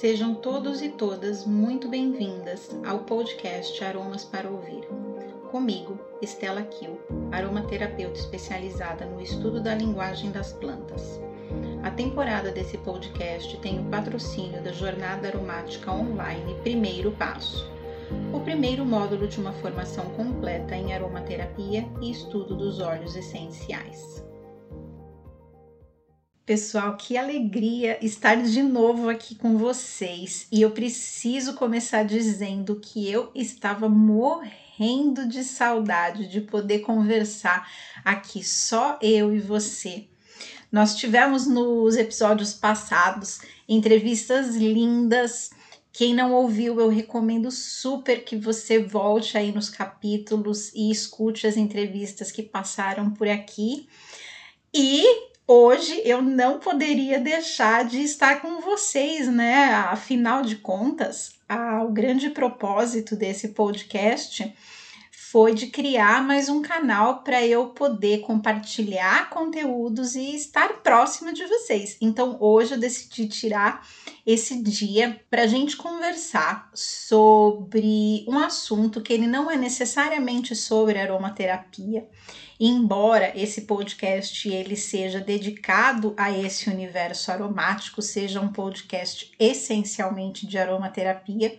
Sejam 0.00 0.34
todos 0.34 0.82
e 0.82 0.88
todas 0.88 1.46
muito 1.46 1.88
bem-vindas 1.88 2.68
ao 2.84 2.98
podcast 3.00 3.82
Aromas 3.82 4.24
para 4.24 4.50
Ouvir. 4.50 4.84
Comigo, 5.52 5.98
Estela 6.20 6.62
Kiel, 6.62 6.98
aromaterapeuta 7.30 8.18
especializada 8.18 9.06
no 9.06 9.20
estudo 9.20 9.62
da 9.62 9.72
linguagem 9.72 10.32
das 10.32 10.52
plantas. 10.52 11.20
A 11.84 11.92
temporada 11.92 12.50
desse 12.50 12.76
podcast 12.78 13.56
tem 13.58 13.80
o 13.80 13.84
patrocínio 13.84 14.60
da 14.62 14.72
Jornada 14.72 15.28
Aromática 15.28 15.92
Online 15.92 16.56
Primeiro 16.62 17.12
Passo, 17.12 17.64
o 18.32 18.40
primeiro 18.40 18.84
módulo 18.84 19.28
de 19.28 19.40
uma 19.40 19.52
formação 19.52 20.06
completa 20.16 20.74
em 20.74 20.92
aromaterapia 20.92 21.88
e 22.02 22.10
estudo 22.10 22.56
dos 22.56 22.80
óleos 22.80 23.14
essenciais. 23.14 24.24
Pessoal, 26.46 26.94
que 26.98 27.16
alegria 27.16 27.96
estar 28.04 28.36
de 28.42 28.62
novo 28.62 29.08
aqui 29.08 29.34
com 29.34 29.56
vocês. 29.56 30.46
E 30.52 30.60
eu 30.60 30.72
preciso 30.72 31.54
começar 31.54 32.02
dizendo 32.02 32.78
que 32.82 33.10
eu 33.10 33.30
estava 33.34 33.88
morrendo 33.88 35.26
de 35.26 35.42
saudade 35.42 36.28
de 36.28 36.42
poder 36.42 36.80
conversar 36.80 37.66
aqui 38.04 38.44
só 38.44 38.98
eu 39.00 39.34
e 39.34 39.40
você. 39.40 40.06
Nós 40.70 40.94
tivemos 40.96 41.46
nos 41.46 41.96
episódios 41.96 42.52
passados 42.52 43.40
entrevistas 43.66 44.54
lindas. 44.54 45.48
Quem 45.90 46.12
não 46.12 46.34
ouviu, 46.34 46.78
eu 46.78 46.90
recomendo 46.90 47.50
super 47.50 48.22
que 48.22 48.36
você 48.36 48.78
volte 48.78 49.38
aí 49.38 49.50
nos 49.50 49.70
capítulos 49.70 50.70
e 50.74 50.90
escute 50.90 51.46
as 51.46 51.56
entrevistas 51.56 52.30
que 52.30 52.42
passaram 52.42 53.10
por 53.10 53.28
aqui. 53.28 53.88
E 54.74 55.32
hoje 55.46 56.00
eu 56.04 56.22
não 56.22 56.58
poderia 56.58 57.20
deixar 57.20 57.84
de 57.84 58.00
estar 58.02 58.40
com 58.40 58.60
vocês, 58.60 59.28
né? 59.28 59.66
Afinal 59.74 60.42
de 60.42 60.56
contas, 60.56 61.34
a, 61.48 61.82
o 61.82 61.90
grande 61.90 62.30
propósito 62.30 63.14
desse 63.16 63.48
podcast 63.48 64.54
foi 65.34 65.52
de 65.52 65.66
criar 65.66 66.22
mais 66.22 66.48
um 66.48 66.62
canal 66.62 67.24
para 67.24 67.44
eu 67.44 67.70
poder 67.70 68.20
compartilhar 68.20 69.30
conteúdos 69.30 70.14
e 70.14 70.32
estar 70.32 70.74
próxima 70.74 71.32
de 71.32 71.44
vocês. 71.44 71.96
Então 72.00 72.36
hoje 72.38 72.74
eu 72.74 72.78
decidi 72.78 73.26
tirar 73.26 73.84
esse 74.24 74.62
dia 74.62 75.20
para 75.28 75.42
a 75.42 75.46
gente 75.48 75.76
conversar 75.76 76.70
sobre 76.72 78.24
um 78.28 78.38
assunto 78.38 79.00
que 79.00 79.12
ele 79.12 79.26
não 79.26 79.50
é 79.50 79.56
necessariamente 79.56 80.54
sobre 80.54 81.00
aromaterapia, 81.00 82.06
embora 82.60 83.32
esse 83.34 83.62
podcast 83.62 84.48
ele 84.48 84.76
seja 84.76 85.18
dedicado 85.18 86.14
a 86.16 86.30
esse 86.30 86.70
universo 86.70 87.32
aromático, 87.32 88.00
seja 88.00 88.40
um 88.40 88.52
podcast 88.52 89.32
essencialmente 89.40 90.46
de 90.46 90.56
aromaterapia 90.58 91.58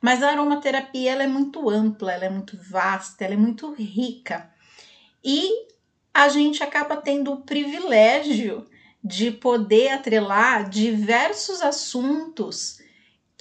mas 0.00 0.22
a 0.22 0.30
aromaterapia 0.30 1.12
ela 1.12 1.22
é 1.22 1.26
muito 1.26 1.68
ampla, 1.68 2.12
ela 2.12 2.24
é 2.24 2.30
muito 2.30 2.56
vasta, 2.56 3.24
ela 3.24 3.34
é 3.34 3.36
muito 3.36 3.72
rica. 3.74 4.50
E 5.22 5.68
a 6.12 6.28
gente 6.28 6.62
acaba 6.62 6.96
tendo 6.96 7.32
o 7.32 7.42
privilégio 7.42 8.66
de 9.02 9.30
poder 9.30 9.88
atrelar 9.90 10.68
diversos 10.68 11.62
assuntos 11.62 12.80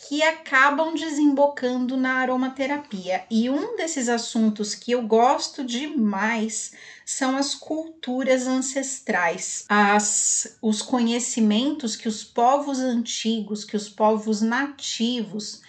que 0.08 0.24
acabam 0.24 0.94
desembocando 0.96 1.98
na 1.98 2.16
aromaterapia. 2.16 3.26
E 3.30 3.50
um 3.50 3.76
desses 3.76 4.08
assuntos 4.08 4.74
que 4.74 4.92
eu 4.92 5.02
gosto 5.02 5.64
demais 5.64 6.72
são 7.06 7.36
as 7.36 7.54
culturas 7.54 8.48
ancestrais, 8.48 9.66
as, 9.68 10.58
os 10.62 10.82
conhecimentos 10.82 11.96
que 11.98 12.08
os 12.08 12.24
povos 12.24 12.80
antigos, 12.80 13.66
que 13.66 13.76
os 13.76 13.90
povos 13.90 14.42
nativos 14.42 15.62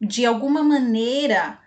de 0.00 0.24
alguma 0.24 0.62
maneira 0.62 1.58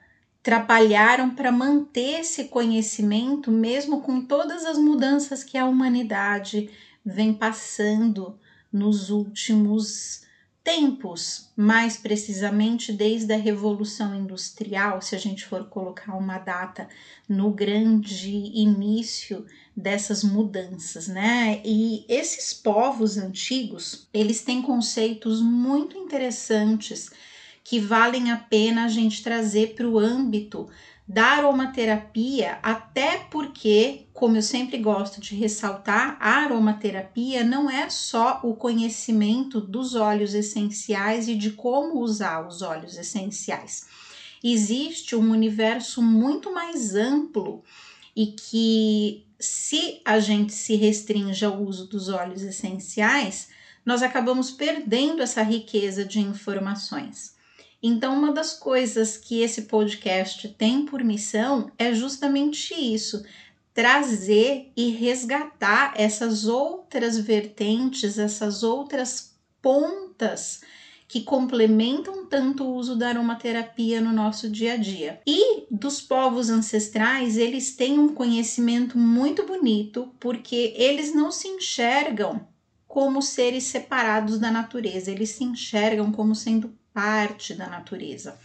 trabalharam 0.43 1.35
para 1.35 1.51
manter 1.51 2.21
esse 2.21 2.45
conhecimento, 2.45 3.52
mesmo 3.52 4.02
com 4.02 4.21
todas 4.21 4.65
as 4.65 4.77
mudanças 4.77 5.43
que 5.43 5.58
a 5.58 5.65
humanidade 5.65 6.70
vem 7.05 7.33
passando 7.33 8.39
nos 8.71 9.09
últimos 9.09 10.23
tempos, 10.64 11.49
mais 11.55 11.97
precisamente 11.97 12.93
desde 12.93 13.33
a 13.33 13.37
Revolução 13.37 14.15
Industrial, 14.15 15.02
se 15.02 15.15
a 15.15 15.17
gente 15.17 15.45
for 15.45 15.65
colocar 15.65 16.15
uma 16.15 16.37
data 16.37 16.87
no 17.27 17.52
grande 17.52 18.30
início 18.30 19.45
dessas 19.75 20.23
mudanças, 20.23 21.08
né? 21.08 21.61
E 21.65 22.05
esses 22.08 22.53
povos 22.53 23.17
antigos, 23.17 24.08
eles 24.14 24.43
têm 24.43 24.61
conceitos 24.61 25.41
muito 25.41 25.97
interessantes 25.97 27.09
que 27.64 27.80
valem 27.80 28.32
a 28.32 28.38
pena 28.38 28.86
a 28.86 28.88
gente 28.88 29.23
trazer 29.23 29.76
para 29.76 29.88
o 29.88 29.99
âmbito 29.99 30.70
da 31.08 31.26
aromaterapia, 31.26 32.58
até 32.64 33.17
porque, 33.30 34.08
como 34.14 34.38
eu 34.38 34.42
sempre 34.42 34.77
gosto 34.77 35.20
de 35.20 35.36
ressaltar, 35.36 36.17
a 36.21 36.38
aromaterapia 36.38 37.44
não 37.44 37.70
é 37.70 37.89
só 37.89 38.39
o 38.44 38.55
conhecimento 38.55 39.60
dos 39.60 39.94
óleos 39.94 40.33
essenciais 40.33 41.27
e 41.27 41.36
de 41.36 41.52
como 41.52 42.00
usar 42.00 42.48
os 42.48 42.61
óleos 42.61 42.98
essenciais. 42.98 43.88
Existe 44.42 45.16
um 45.16 45.32
universo 45.32 46.02
muito 46.02 46.54
mais 46.54 46.95
amplo 46.95 47.61
e 48.16 48.27
que, 48.27 49.26
se 49.38 50.02
a 50.05 50.20
gente 50.20 50.54
se 50.54 50.76
restringe 50.76 51.44
ao 51.44 51.61
uso 51.61 51.88
dos 51.88 52.08
óleos 52.08 52.42
essenciais, 52.42 53.50
nós 53.86 54.02
acabamos 54.02 54.50
perdendo 54.50 55.21
essa 55.21 55.44
riqueza 55.44 56.05
de 56.05 56.20
informações. 56.20 57.36
Então, 57.81 58.14
uma 58.14 58.31
das 58.31 58.53
coisas 58.53 59.17
que 59.17 59.42
esse 59.42 59.64
podcast 59.64 60.47
tem 60.49 60.86
por 60.86 61.03
missão 61.03 61.71
é 61.77 61.93
justamente 61.93 62.73
isso: 62.73 63.23
trazer 63.73 64.71
e 64.75 64.89
resgatar 64.89 65.93
essas 65.95 66.45
outras 66.45 67.17
vertentes, 67.17 68.20
essas 68.20 68.64
outras 68.64 69.36
pontas 69.61 70.61
que 71.08 71.23
complementam 71.23 72.25
tanto 72.25 72.64
o 72.64 72.73
uso 72.73 72.95
da 72.95 73.09
aromaterapia 73.09 73.99
no 73.99 74.14
nosso 74.14 74.49
dia 74.49 74.75
a 74.75 74.77
dia. 74.77 75.20
E 75.27 75.65
dos 75.70 76.02
povos 76.02 76.49
ancestrais, 76.49 77.36
eles 77.36 77.75
têm 77.75 77.99
um 77.99 78.15
conhecimento 78.15 78.97
muito 78.97 79.45
bonito, 79.45 80.15
porque 80.21 80.73
eles 80.77 81.14
não 81.14 81.30
se 81.30 81.49
enxergam 81.49 82.47
como 82.87 83.21
seres 83.21 83.65
separados 83.65 84.39
da 84.39 84.49
natureza, 84.52 85.11
eles 85.11 85.31
se 85.31 85.43
enxergam 85.43 86.14
como 86.14 86.33
sendo 86.33 86.73
parte 86.93 87.53
da 87.53 87.67
natureza. 87.67 88.39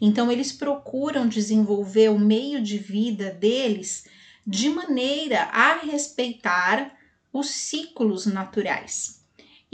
Então, 0.00 0.30
eles 0.30 0.52
procuram 0.52 1.28
desenvolver 1.28 2.10
o 2.10 2.18
meio 2.18 2.60
de 2.60 2.78
vida 2.78 3.30
deles 3.30 4.04
de 4.46 4.68
maneira 4.68 5.44
a 5.44 5.78
respeitar 5.78 6.92
os 7.32 7.48
ciclos 7.48 8.26
naturais. 8.26 9.24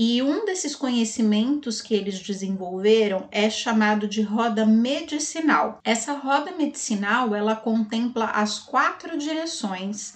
E 0.02 0.22
um 0.22 0.46
desses 0.46 0.74
conhecimentos 0.74 1.82
que 1.82 1.94
eles 1.94 2.18
desenvolveram 2.20 3.28
é 3.30 3.50
chamado 3.50 4.08
de 4.08 4.22
roda 4.22 4.64
medicinal. 4.64 5.78
Essa 5.84 6.14
roda 6.14 6.52
medicinal, 6.52 7.34
ela 7.34 7.54
contempla 7.54 8.26
as 8.26 8.58
quatro 8.58 9.18
direções 9.18 10.14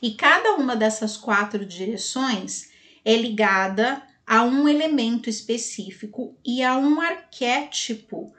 e 0.00 0.12
cada 0.12 0.54
uma 0.54 0.76
dessas 0.76 1.16
quatro 1.16 1.66
direções 1.66 2.70
é 3.04 3.16
ligada 3.16 4.02
a 4.26 4.42
um 4.42 4.68
elemento 4.68 5.28
específico 5.28 6.36
e 6.44 6.62
a 6.62 6.76
um 6.76 7.00
arquétipo 7.00 8.32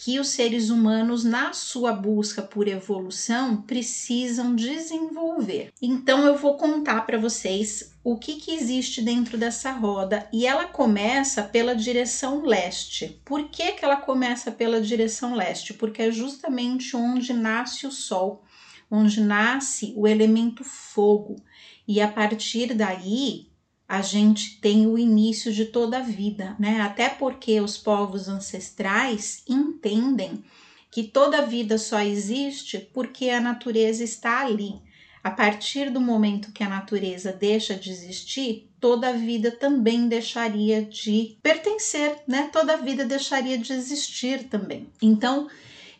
que 0.00 0.20
os 0.20 0.28
seres 0.28 0.70
humanos, 0.70 1.24
na 1.24 1.52
sua 1.52 1.92
busca 1.92 2.40
por 2.40 2.68
evolução, 2.68 3.62
precisam 3.62 4.54
desenvolver. 4.54 5.72
Então, 5.82 6.24
eu 6.24 6.38
vou 6.38 6.56
contar 6.56 7.04
para 7.04 7.18
vocês 7.18 7.92
o 8.04 8.16
que, 8.16 8.36
que 8.36 8.52
existe 8.52 9.02
dentro 9.02 9.36
dessa 9.36 9.72
roda 9.72 10.28
e 10.32 10.46
ela 10.46 10.66
começa 10.66 11.42
pela 11.42 11.74
direção 11.74 12.44
leste. 12.46 13.20
Por 13.24 13.48
que, 13.48 13.72
que 13.72 13.84
ela 13.84 13.96
começa 13.96 14.52
pela 14.52 14.80
direção 14.80 15.34
leste? 15.34 15.74
Porque 15.74 16.02
é 16.02 16.12
justamente 16.12 16.96
onde 16.96 17.32
nasce 17.32 17.84
o 17.84 17.90
Sol, 17.90 18.44
onde 18.88 19.20
nasce 19.20 19.92
o 19.96 20.06
elemento 20.06 20.62
fogo, 20.62 21.36
e 21.88 22.00
a 22.00 22.06
partir 22.06 22.72
daí 22.72 23.47
a 23.88 24.02
gente 24.02 24.60
tem 24.60 24.86
o 24.86 24.98
início 24.98 25.50
de 25.50 25.64
toda 25.64 25.96
a 25.96 26.02
vida, 26.02 26.54
né? 26.58 26.82
Até 26.82 27.08
porque 27.08 27.58
os 27.58 27.78
povos 27.78 28.28
ancestrais 28.28 29.42
entendem 29.48 30.44
que 30.90 31.04
toda 31.04 31.46
vida 31.46 31.78
só 31.78 32.00
existe 32.00 32.78
porque 32.92 33.30
a 33.30 33.40
natureza 33.40 34.04
está 34.04 34.44
ali. 34.44 34.74
A 35.24 35.30
partir 35.30 35.90
do 35.90 36.00
momento 36.00 36.52
que 36.52 36.62
a 36.62 36.68
natureza 36.68 37.32
deixa 37.32 37.74
de 37.74 37.90
existir, 37.90 38.70
toda 38.78 39.08
a 39.08 39.12
vida 39.12 39.50
também 39.50 40.06
deixaria 40.06 40.82
de 40.82 41.38
pertencer, 41.42 42.16
né? 42.26 42.50
Toda 42.52 42.74
a 42.74 42.76
vida 42.76 43.06
deixaria 43.06 43.56
de 43.56 43.72
existir 43.72 44.44
também. 44.44 44.86
Então, 45.00 45.48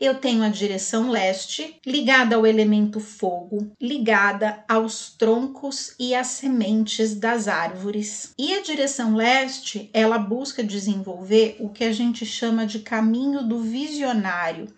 eu 0.01 0.15
tenho 0.15 0.45
a 0.45 0.49
direção 0.49 1.11
leste, 1.11 1.77
ligada 1.85 2.37
ao 2.37 2.47
elemento 2.47 3.01
fogo, 3.01 3.73
ligada 3.81 4.65
aos 4.69 5.11
troncos 5.11 5.95
e 5.99 6.15
às 6.15 6.29
sementes 6.29 7.15
das 7.15 7.49
árvores. 7.49 8.33
E 8.39 8.55
a 8.55 8.63
direção 8.63 9.17
leste, 9.17 9.91
ela 9.93 10.19
busca 10.19 10.63
desenvolver 10.63 11.57
o 11.59 11.69
que 11.69 11.83
a 11.83 11.93
gente 11.93 12.25
chama 12.25 12.65
de 12.65 12.79
caminho 12.79 13.43
do 13.43 13.61
visionário. 13.61 14.69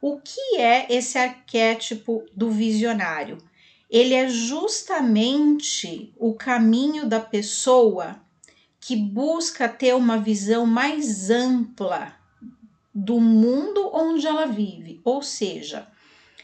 O 0.00 0.20
que 0.20 0.56
é 0.58 0.86
esse 0.90 1.16
arquétipo 1.16 2.24
do 2.36 2.50
visionário? 2.50 3.38
Ele 3.88 4.14
é 4.14 4.28
justamente 4.28 6.12
o 6.18 6.34
caminho 6.34 7.06
da 7.06 7.20
pessoa 7.20 8.20
que 8.80 8.96
busca 8.96 9.68
ter 9.68 9.94
uma 9.94 10.18
visão 10.18 10.66
mais 10.66 11.30
ampla 11.30 12.21
do 12.94 13.20
mundo 13.20 13.90
onde 13.92 14.26
ela 14.26 14.46
vive, 14.46 15.00
ou 15.04 15.22
seja, 15.22 15.88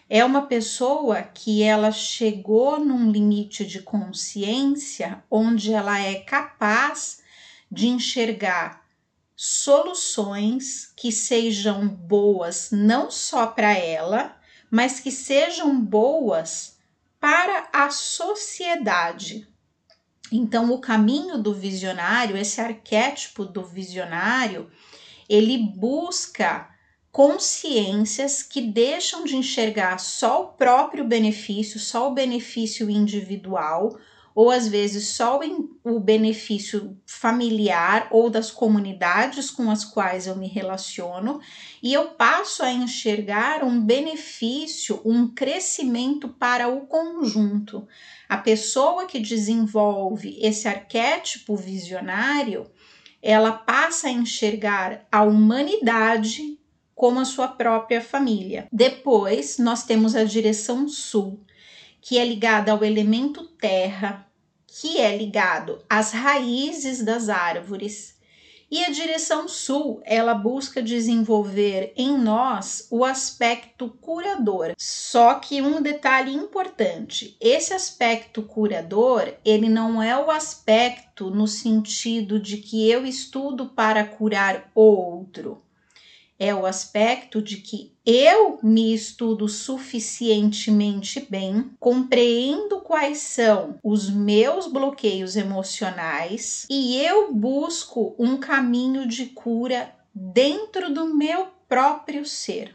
é 0.09 0.25
uma 0.25 0.47
pessoa 0.47 1.23
que 1.23 1.63
ela 1.63 1.93
chegou 1.93 2.81
num 2.81 3.11
limite 3.11 3.67
de 3.67 3.83
consciência 3.83 5.23
onde 5.31 5.73
ela 5.73 6.01
é 6.01 6.15
capaz 6.15 7.23
de 7.71 7.89
enxergar 7.89 8.87
soluções 9.37 10.93
que 10.97 11.13
sejam 11.13 11.87
boas 11.87 12.71
não 12.73 13.11
só 13.11 13.47
para 13.47 13.73
ela, 13.73 14.37
mas 14.71 14.99
que 14.99 15.11
sejam 15.11 15.79
boas 15.79 16.79
para 17.21 17.69
a 17.73 17.91
sociedade. 17.91 19.47
Então, 20.33 20.73
o 20.73 20.81
caminho 20.81 21.39
do 21.39 21.55
visionário, 21.55 22.37
esse 22.37 22.61
arquétipo 22.61 23.45
do 23.45 23.65
visionário, 23.65 24.71
ele 25.29 25.59
busca 25.59 26.69
consciências 27.11 28.43
que 28.43 28.61
deixam 28.61 29.25
de 29.25 29.37
enxergar 29.37 29.99
só 29.99 30.43
o 30.43 30.49
próprio 30.49 31.05
benefício, 31.05 31.79
só 31.79 32.09
o 32.09 32.15
benefício 32.15 32.89
individual, 32.89 33.99
ou 34.35 34.53
às 34.53 34.69
vezes 34.69 35.09
só 35.09 35.41
o 35.83 35.99
benefício 35.99 36.97
familiar 37.05 38.07
ou 38.13 38.31
das 38.31 38.53
comunidades 38.53 39.51
com 39.51 39.69
as 39.69 39.85
quais 39.85 40.29
eu 40.29 40.37
me 40.37 40.47
relaciono, 40.47 41.41
e 41.83 41.93
eu 41.93 42.11
passo 42.11 42.63
a 42.63 42.71
enxergar 42.71 43.65
um 43.65 43.81
benefício, 43.81 45.03
um 45.05 45.27
crescimento 45.27 46.29
para 46.29 46.69
o 46.69 46.83
conjunto. 46.83 47.85
A 48.29 48.37
pessoa 48.37 49.07
que 49.07 49.19
desenvolve 49.19 50.39
esse 50.41 50.69
arquétipo 50.69 51.57
visionário, 51.57 52.71
ela 53.23 53.53
passa 53.53 54.09
a 54.09 54.13
enxergar 54.13 55.07
a 55.11 55.23
humanidade 55.23 56.59
como 56.95 57.21
a 57.21 57.25
sua 57.25 57.49
própria 57.49 58.01
família. 58.01 58.67
Depois, 58.73 59.59
nós 59.59 59.85
temos 59.85 60.17
a 60.17 60.25
direção 60.25 60.89
sul, 60.89 61.41
que 62.01 62.19
é 62.19 62.25
ligada 62.25 62.73
ao 62.73 62.85
elemento 62.85 63.47
terra, 63.47 64.27
que 64.67 64.99
é 64.99 65.17
ligado 65.17 65.83
às 65.89 66.13
raízes 66.13 67.05
das 67.05 67.29
árvores. 67.29 68.18
E 68.71 68.85
a 68.85 68.91
direção 68.91 69.49
sul, 69.49 70.03
ela 70.05 70.35
busca 70.35 70.83
desenvolver 70.83 71.93
em 71.97 72.19
nós 72.19 72.87
o 72.91 73.03
aspecto 73.03 73.89
curador. 74.01 74.75
Só 74.77 75.37
que 75.37 75.63
um 75.63 75.81
detalhe 75.81 76.35
importante, 76.35 77.35
esse 77.41 77.73
aspecto 77.73 78.43
curador, 78.43 79.33
ele 79.43 79.71
não 79.71 80.03
é 80.03 80.19
o 80.19 80.31
aspecto 80.31 81.31
no 81.31 81.47
sentido 81.47 82.39
de 82.39 82.59
que 82.59 82.91
eu 82.91 83.07
estudo 83.07 83.67
para 83.67 84.05
curar 84.05 84.71
outro 84.75 85.63
é 86.39 86.55
o 86.55 86.65
aspecto 86.65 87.43
de 87.43 87.57
que 87.57 87.93
eu 88.07 88.59
me 88.63 88.95
estudo 88.95 89.49
suficientemente 89.49 91.27
bem, 91.29 91.73
compreendo 91.81 92.81
quais 92.81 93.19
são 93.19 93.79
os 93.83 94.09
meus 94.09 94.67
bloqueios 94.67 95.37
emocionais 95.37 96.65
e 96.71 96.97
eu 97.03 97.33
busco 97.35 98.15
um 98.19 98.37
caminho 98.37 99.07
de 99.07 99.27
cura 99.27 99.93
dentro 100.15 100.93
do 100.93 101.13
meu 101.15 101.49
próprio 101.69 102.25
ser. 102.25 102.75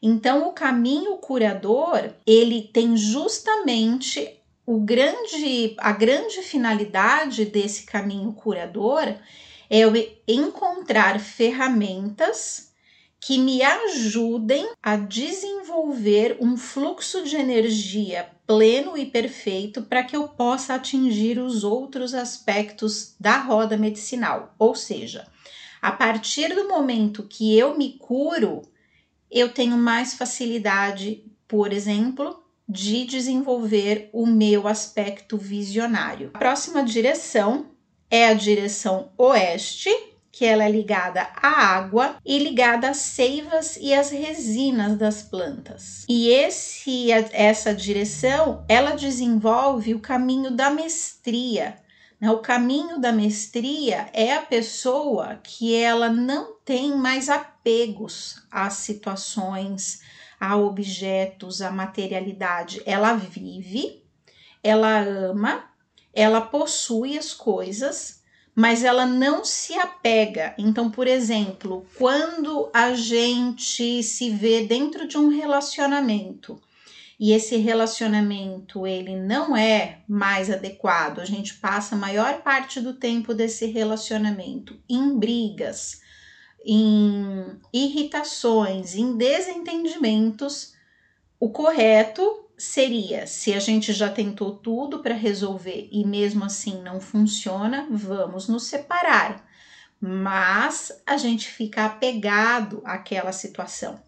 Então, 0.00 0.48
o 0.48 0.52
caminho 0.52 1.16
curador, 1.16 2.10
ele 2.26 2.62
tem 2.72 2.96
justamente 2.96 4.36
o 4.64 4.78
grande, 4.80 5.74
a 5.78 5.92
grande 5.92 6.40
finalidade 6.42 7.44
desse 7.44 7.84
caminho 7.84 8.32
curador 8.32 9.14
é 9.70 9.82
encontrar 10.26 11.18
ferramentas 11.20 12.67
que 13.20 13.38
me 13.38 13.62
ajudem 13.62 14.70
a 14.82 14.96
desenvolver 14.96 16.36
um 16.40 16.56
fluxo 16.56 17.24
de 17.24 17.36
energia 17.36 18.28
pleno 18.46 18.96
e 18.96 19.04
perfeito 19.04 19.82
para 19.82 20.02
que 20.04 20.16
eu 20.16 20.28
possa 20.28 20.74
atingir 20.74 21.38
os 21.38 21.64
outros 21.64 22.14
aspectos 22.14 23.14
da 23.18 23.38
roda 23.38 23.76
medicinal. 23.76 24.54
Ou 24.58 24.74
seja, 24.74 25.26
a 25.82 25.92
partir 25.92 26.54
do 26.54 26.68
momento 26.68 27.24
que 27.24 27.56
eu 27.58 27.76
me 27.76 27.94
curo, 27.98 28.62
eu 29.30 29.52
tenho 29.52 29.76
mais 29.76 30.14
facilidade, 30.14 31.24
por 31.46 31.72
exemplo, 31.72 32.42
de 32.68 33.04
desenvolver 33.04 34.10
o 34.12 34.26
meu 34.26 34.68
aspecto 34.68 35.36
visionário. 35.36 36.30
A 36.34 36.38
próxima 36.38 36.82
direção 36.82 37.70
é 38.10 38.28
a 38.28 38.34
direção 38.34 39.10
oeste, 39.16 39.90
que 40.30 40.44
ela 40.44 40.64
é 40.64 40.70
ligada 40.70 41.28
à 41.36 41.48
água 41.48 42.16
e 42.24 42.38
ligada 42.38 42.90
às 42.90 42.98
seivas 42.98 43.76
e 43.80 43.92
às 43.94 44.10
resinas 44.10 44.96
das 44.96 45.22
plantas. 45.22 46.04
E 46.08 46.28
esse 46.28 47.10
essa 47.10 47.74
direção, 47.74 48.64
ela 48.68 48.92
desenvolve 48.92 49.94
o 49.94 50.00
caminho 50.00 50.50
da 50.50 50.70
mestria. 50.70 51.78
Né? 52.20 52.30
O 52.30 52.38
caminho 52.38 53.00
da 53.00 53.12
mestria 53.12 54.08
é 54.12 54.34
a 54.34 54.42
pessoa 54.42 55.40
que 55.42 55.74
ela 55.74 56.08
não 56.08 56.56
tem 56.64 56.94
mais 56.94 57.28
apegos 57.28 58.46
às 58.50 58.74
situações, 58.74 60.02
a 60.38 60.56
objetos, 60.56 61.62
à 61.62 61.70
materialidade. 61.70 62.82
Ela 62.84 63.14
vive, 63.14 64.04
ela 64.62 65.00
ama, 65.00 65.64
ela 66.12 66.40
possui 66.40 67.18
as 67.18 67.32
coisas 67.32 68.17
mas 68.58 68.82
ela 68.82 69.06
não 69.06 69.44
se 69.44 69.74
apega. 69.74 70.52
Então, 70.58 70.90
por 70.90 71.06
exemplo, 71.06 71.86
quando 71.96 72.68
a 72.74 72.92
gente 72.92 74.02
se 74.02 74.30
vê 74.30 74.64
dentro 74.64 75.06
de 75.06 75.16
um 75.16 75.28
relacionamento 75.28 76.60
e 77.20 77.30
esse 77.30 77.56
relacionamento 77.58 78.84
ele 78.84 79.14
não 79.14 79.56
é 79.56 80.00
mais 80.08 80.50
adequado, 80.50 81.20
a 81.20 81.24
gente 81.24 81.54
passa 81.54 81.94
a 81.94 81.98
maior 81.98 82.42
parte 82.42 82.80
do 82.80 82.94
tempo 82.94 83.32
desse 83.32 83.66
relacionamento 83.66 84.76
em 84.88 85.16
brigas, 85.16 86.00
em 86.66 87.60
irritações, 87.72 88.96
em 88.96 89.16
desentendimentos, 89.16 90.74
o 91.38 91.48
correto 91.50 92.47
seria: 92.58 93.26
se 93.26 93.54
a 93.54 93.60
gente 93.60 93.92
já 93.92 94.10
tentou 94.10 94.52
tudo 94.52 94.98
para 94.98 95.14
resolver 95.14 95.88
e 95.92 96.04
mesmo 96.04 96.44
assim 96.44 96.82
não 96.82 97.00
funciona, 97.00 97.86
vamos 97.90 98.48
nos 98.48 98.64
separar. 98.64 99.46
Mas 100.00 100.92
a 101.06 101.16
gente 101.16 101.48
fica 101.48 101.84
apegado 101.84 102.82
àquela 102.84 103.32
situação. 103.32 104.00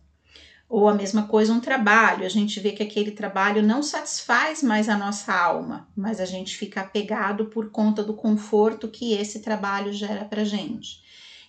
Ou 0.68 0.88
a 0.88 0.94
mesma 0.94 1.26
coisa 1.26 1.52
um 1.52 1.58
trabalho, 1.58 2.24
a 2.24 2.28
gente 2.28 2.60
vê 2.60 2.70
que 2.70 2.82
aquele 2.82 3.10
trabalho 3.10 3.60
não 3.60 3.82
satisfaz 3.82 4.62
mais 4.62 4.88
a 4.88 4.96
nossa 4.96 5.34
alma, 5.34 5.88
mas 5.96 6.20
a 6.20 6.24
gente 6.24 6.56
fica 6.56 6.80
apegado 6.82 7.46
por 7.46 7.70
conta 7.70 8.04
do 8.04 8.14
conforto 8.14 8.86
que 8.86 9.12
esse 9.12 9.40
trabalho 9.40 9.92
gera 9.92 10.24
para 10.24 10.44
gente. 10.44 11.02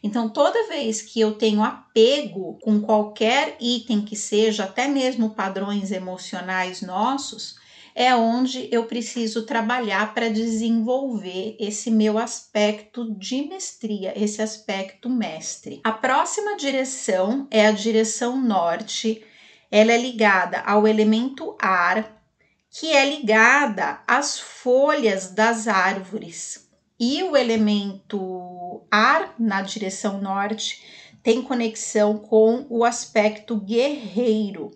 Então, 0.03 0.27
toda 0.27 0.67
vez 0.67 1.01
que 1.01 1.19
eu 1.19 1.33
tenho 1.33 1.63
apego 1.63 2.57
com 2.61 2.81
qualquer 2.81 3.55
item 3.59 4.01
que 4.01 4.15
seja, 4.15 4.63
até 4.63 4.87
mesmo 4.87 5.35
padrões 5.35 5.91
emocionais 5.91 6.81
nossos, 6.81 7.55
é 7.93 8.15
onde 8.15 8.67
eu 8.71 8.85
preciso 8.85 9.45
trabalhar 9.45 10.13
para 10.13 10.29
desenvolver 10.29 11.55
esse 11.59 11.91
meu 11.91 12.17
aspecto 12.17 13.13
de 13.15 13.43
mestria, 13.47 14.13
esse 14.15 14.41
aspecto 14.41 15.09
mestre. 15.09 15.81
A 15.83 15.91
próxima 15.91 16.55
direção 16.55 17.47
é 17.51 17.67
a 17.67 17.71
direção 17.71 18.41
norte. 18.41 19.23
Ela 19.69 19.91
é 19.91 19.97
ligada 19.97 20.61
ao 20.61 20.87
elemento 20.87 21.55
ar, 21.59 22.21
que 22.69 22.91
é 22.91 23.05
ligada 23.05 24.01
às 24.07 24.39
folhas 24.39 25.31
das 25.31 25.67
árvores. 25.67 26.70
E 27.03 27.23
o 27.23 27.35
elemento 27.35 28.83
ar 28.91 29.33
na 29.39 29.63
direção 29.63 30.21
norte 30.21 30.83
tem 31.23 31.41
conexão 31.41 32.19
com 32.19 32.67
o 32.69 32.85
aspecto 32.85 33.55
guerreiro. 33.55 34.69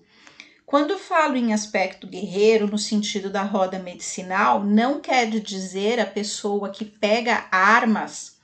Quando 0.65 0.97
falo 0.97 1.37
em 1.37 1.53
aspecto 1.53 2.07
guerreiro, 2.07 2.65
no 2.65 2.79
sentido 2.79 3.29
da 3.29 3.43
roda 3.43 3.77
medicinal, 3.77 4.63
não 4.63 4.99
quer 4.99 5.29
dizer 5.39 5.99
a 5.99 6.05
pessoa 6.07 6.71
que 6.71 6.83
pega 6.83 7.47
armas 7.51 8.39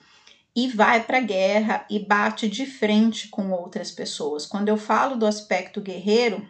e 0.55 0.67
vai 0.67 1.03
para 1.03 1.17
a 1.17 1.21
guerra 1.21 1.83
e 1.89 1.97
bate 1.97 2.47
de 2.47 2.67
frente 2.67 3.29
com 3.29 3.49
outras 3.49 3.89
pessoas. 3.89 4.45
Quando 4.45 4.69
eu 4.69 4.77
falo 4.77 5.15
do 5.15 5.25
aspecto 5.25 5.81
guerreiro, 5.81 6.47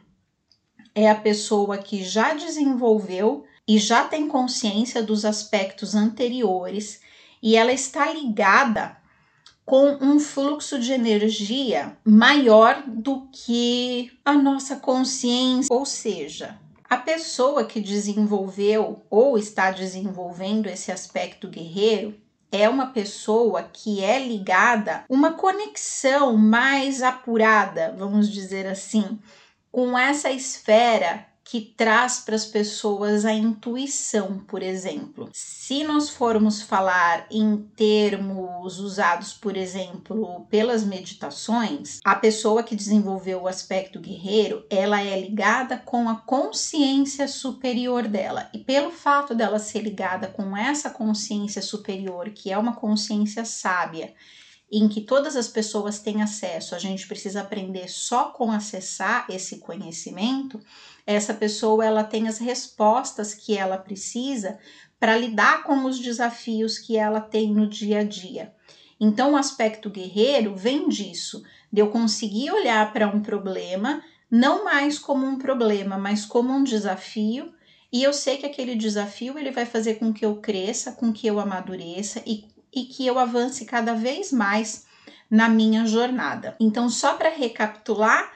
é 0.93 1.09
a 1.09 1.15
pessoa 1.15 1.77
que 1.77 2.03
já 2.03 2.33
desenvolveu 2.33 3.45
e 3.65 3.77
já 3.77 4.03
tem 4.03 4.27
consciência 4.27 5.01
dos 5.01 5.23
aspectos 5.23 5.95
anteriores 5.95 6.99
e 7.41 7.55
ela 7.55 7.71
está 7.71 8.11
ligada 8.13 8.97
com 9.65 9.97
um 10.01 10.19
fluxo 10.19 10.79
de 10.79 10.91
energia 10.91 11.97
maior 12.03 12.83
do 12.87 13.27
que 13.31 14.11
a 14.25 14.33
nossa 14.33 14.75
consciência, 14.75 15.73
ou 15.73 15.85
seja, 15.85 16.59
a 16.89 16.97
pessoa 16.97 17.63
que 17.63 17.79
desenvolveu 17.79 19.01
ou 19.09 19.37
está 19.37 19.71
desenvolvendo 19.71 20.67
esse 20.67 20.91
aspecto 20.91 21.47
guerreiro 21.47 22.19
é 22.51 22.67
uma 22.67 22.87
pessoa 22.87 23.63
que 23.63 24.03
é 24.03 24.19
ligada, 24.19 25.05
uma 25.09 25.31
conexão 25.31 26.35
mais 26.35 27.01
apurada, 27.01 27.95
vamos 27.97 28.29
dizer 28.29 28.67
assim, 28.67 29.17
com 29.71 29.97
essa 29.97 30.29
esfera 30.29 31.25
que 31.51 31.59
traz 31.59 32.19
para 32.19 32.33
as 32.33 32.45
pessoas 32.45 33.25
a 33.25 33.33
intuição, 33.33 34.37
por 34.47 34.63
exemplo. 34.63 35.29
Se 35.33 35.83
nós 35.83 36.09
formos 36.09 36.61
falar 36.61 37.27
em 37.29 37.57
termos 37.75 38.79
usados, 38.79 39.33
por 39.33 39.57
exemplo, 39.57 40.47
pelas 40.49 40.85
meditações, 40.85 41.99
a 42.05 42.15
pessoa 42.15 42.63
que 42.63 42.73
desenvolveu 42.73 43.41
o 43.41 43.47
aspecto 43.49 43.99
guerreiro, 43.99 44.65
ela 44.69 45.01
é 45.01 45.19
ligada 45.19 45.77
com 45.77 46.07
a 46.07 46.15
consciência 46.15 47.27
superior 47.27 48.07
dela. 48.07 48.49
E 48.53 48.59
pelo 48.59 48.89
fato 48.89 49.35
dela 49.35 49.59
ser 49.59 49.81
ligada 49.81 50.27
com 50.29 50.55
essa 50.55 50.89
consciência 50.89 51.61
superior, 51.61 52.29
que 52.29 52.49
é 52.49 52.57
uma 52.57 52.77
consciência 52.77 53.43
sábia, 53.43 54.13
em 54.71 54.87
que 54.87 55.01
todas 55.01 55.35
as 55.35 55.49
pessoas 55.49 55.99
têm 55.99 56.21
acesso, 56.21 56.73
a 56.73 56.79
gente 56.79 57.05
precisa 57.05 57.41
aprender 57.41 57.89
só 57.89 58.29
com 58.29 58.51
acessar 58.51 59.25
esse 59.29 59.57
conhecimento, 59.57 60.61
essa 61.05 61.33
pessoa 61.33 61.85
ela 61.85 62.03
tem 62.03 62.27
as 62.27 62.37
respostas 62.37 63.33
que 63.33 63.57
ela 63.57 63.77
precisa 63.77 64.57
para 64.97 65.17
lidar 65.17 65.63
com 65.63 65.83
os 65.85 65.99
desafios 65.99 66.77
que 66.77 66.95
ela 66.95 67.19
tem 67.19 67.53
no 67.53 67.67
dia 67.67 67.99
a 67.99 68.03
dia. 68.03 68.53
Então, 68.99 69.33
o 69.33 69.37
aspecto 69.37 69.89
guerreiro 69.89 70.55
vem 70.55 70.87
disso, 70.87 71.43
de 71.73 71.81
eu 71.81 71.89
conseguir 71.89 72.51
olhar 72.51 72.93
para 72.93 73.07
um 73.07 73.19
problema 73.19 74.01
não 74.29 74.63
mais 74.63 74.97
como 74.97 75.25
um 75.25 75.37
problema, 75.37 75.97
mas 75.97 76.25
como 76.25 76.53
um 76.53 76.63
desafio, 76.63 77.51
e 77.91 78.01
eu 78.01 78.13
sei 78.13 78.37
que 78.37 78.45
aquele 78.45 78.75
desafio 78.75 79.37
ele 79.37 79.51
vai 79.51 79.65
fazer 79.65 79.95
com 79.95 80.13
que 80.13 80.25
eu 80.25 80.37
cresça, 80.37 80.93
com 80.93 81.11
que 81.11 81.27
eu 81.27 81.39
amadureça 81.39 82.23
e, 82.25 82.45
e 82.73 82.85
que 82.85 83.05
eu 83.05 83.19
avance 83.19 83.65
cada 83.65 83.93
vez 83.93 84.31
mais 84.31 84.85
na 85.29 85.47
minha 85.47 85.85
jornada. 85.85 86.55
Então, 86.59 86.89
só 86.89 87.13
para 87.13 87.29
recapitular, 87.29 88.31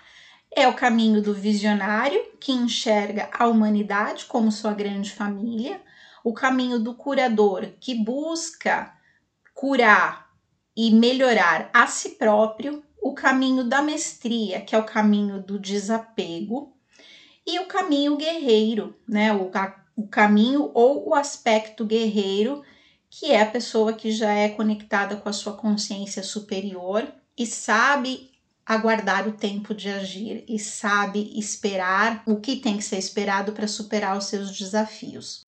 é 0.56 0.68
o 0.68 0.74
caminho 0.74 1.22
do 1.22 1.34
visionário, 1.34 2.22
que 2.40 2.52
enxerga 2.52 3.30
a 3.34 3.48
humanidade 3.48 4.26
como 4.26 4.52
sua 4.52 4.74
grande 4.74 5.12
família, 5.12 5.82
o 6.24 6.34
caminho 6.34 6.80
do 6.80 6.96
curador, 6.96 7.68
que 7.80 7.94
busca 7.94 8.94
curar 9.54 10.30
e 10.76 10.92
melhorar 10.92 11.70
a 11.74 11.86
si 11.88 12.12
próprio, 12.12 12.84
o 13.02 13.14
caminho 13.14 13.64
da 13.64 13.82
mestria, 13.82 14.62
que 14.62 14.74
é 14.74 14.78
o 14.78 14.86
caminho 14.86 15.42
do 15.42 15.60
desapego, 15.60 16.74
e 17.46 17.60
o 17.60 17.68
caminho 17.68 18.18
guerreiro, 18.18 18.98
né? 19.08 19.32
O, 19.34 19.52
o 19.96 20.08
caminho 20.08 20.72
ou 20.74 21.10
o 21.10 21.14
aspecto 21.14 21.86
guerreiro, 21.86 22.64
que 23.18 23.32
é 23.32 23.42
a 23.42 23.46
pessoa 23.46 23.94
que 23.94 24.12
já 24.12 24.34
é 24.34 24.50
conectada 24.50 25.16
com 25.16 25.30
a 25.30 25.34
sua 25.34 25.54
consciência 25.54 26.22
superior 26.22 27.08
e 27.38 27.48
sabe 27.48 28.30
aguardar 28.66 29.26
o 29.26 29.32
tempo 29.32 29.74
de 29.74 29.90
agir 29.90 30.44
e 30.50 30.60
sabe 30.60 31.32
esperar 31.40 32.22
o 32.26 32.42
que 32.42 32.58
tem 32.58 32.76
que 32.76 32.84
ser 32.84 32.98
esperado 32.98 33.54
para 33.54 33.70
superar 33.70 34.18
os 34.18 34.26
seus 34.26 34.52
desafios. 34.58 35.46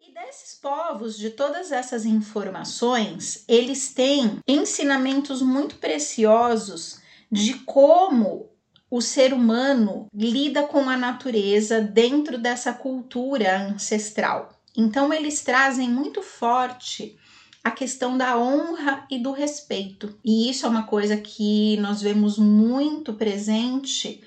E 0.00 0.14
desses 0.14 0.54
povos, 0.60 1.18
de 1.18 1.30
todas 1.30 1.72
essas 1.72 2.06
informações, 2.06 3.42
eles 3.48 3.92
têm 3.92 4.38
ensinamentos 4.46 5.42
muito 5.42 5.76
preciosos 5.76 7.00
de 7.28 7.54
como 7.54 8.51
o 8.92 9.00
ser 9.00 9.32
humano 9.32 10.06
lida 10.12 10.64
com 10.64 10.86
a 10.86 10.98
natureza 10.98 11.80
dentro 11.80 12.36
dessa 12.36 12.74
cultura 12.74 13.58
ancestral. 13.68 14.60
Então, 14.76 15.10
eles 15.10 15.40
trazem 15.40 15.88
muito 15.88 16.20
forte 16.20 17.16
a 17.64 17.70
questão 17.70 18.18
da 18.18 18.38
honra 18.38 19.06
e 19.10 19.18
do 19.18 19.32
respeito. 19.32 20.14
E 20.22 20.50
isso 20.50 20.66
é 20.66 20.68
uma 20.68 20.82
coisa 20.82 21.16
que 21.16 21.78
nós 21.78 22.02
vemos 22.02 22.36
muito 22.36 23.14
presente 23.14 24.22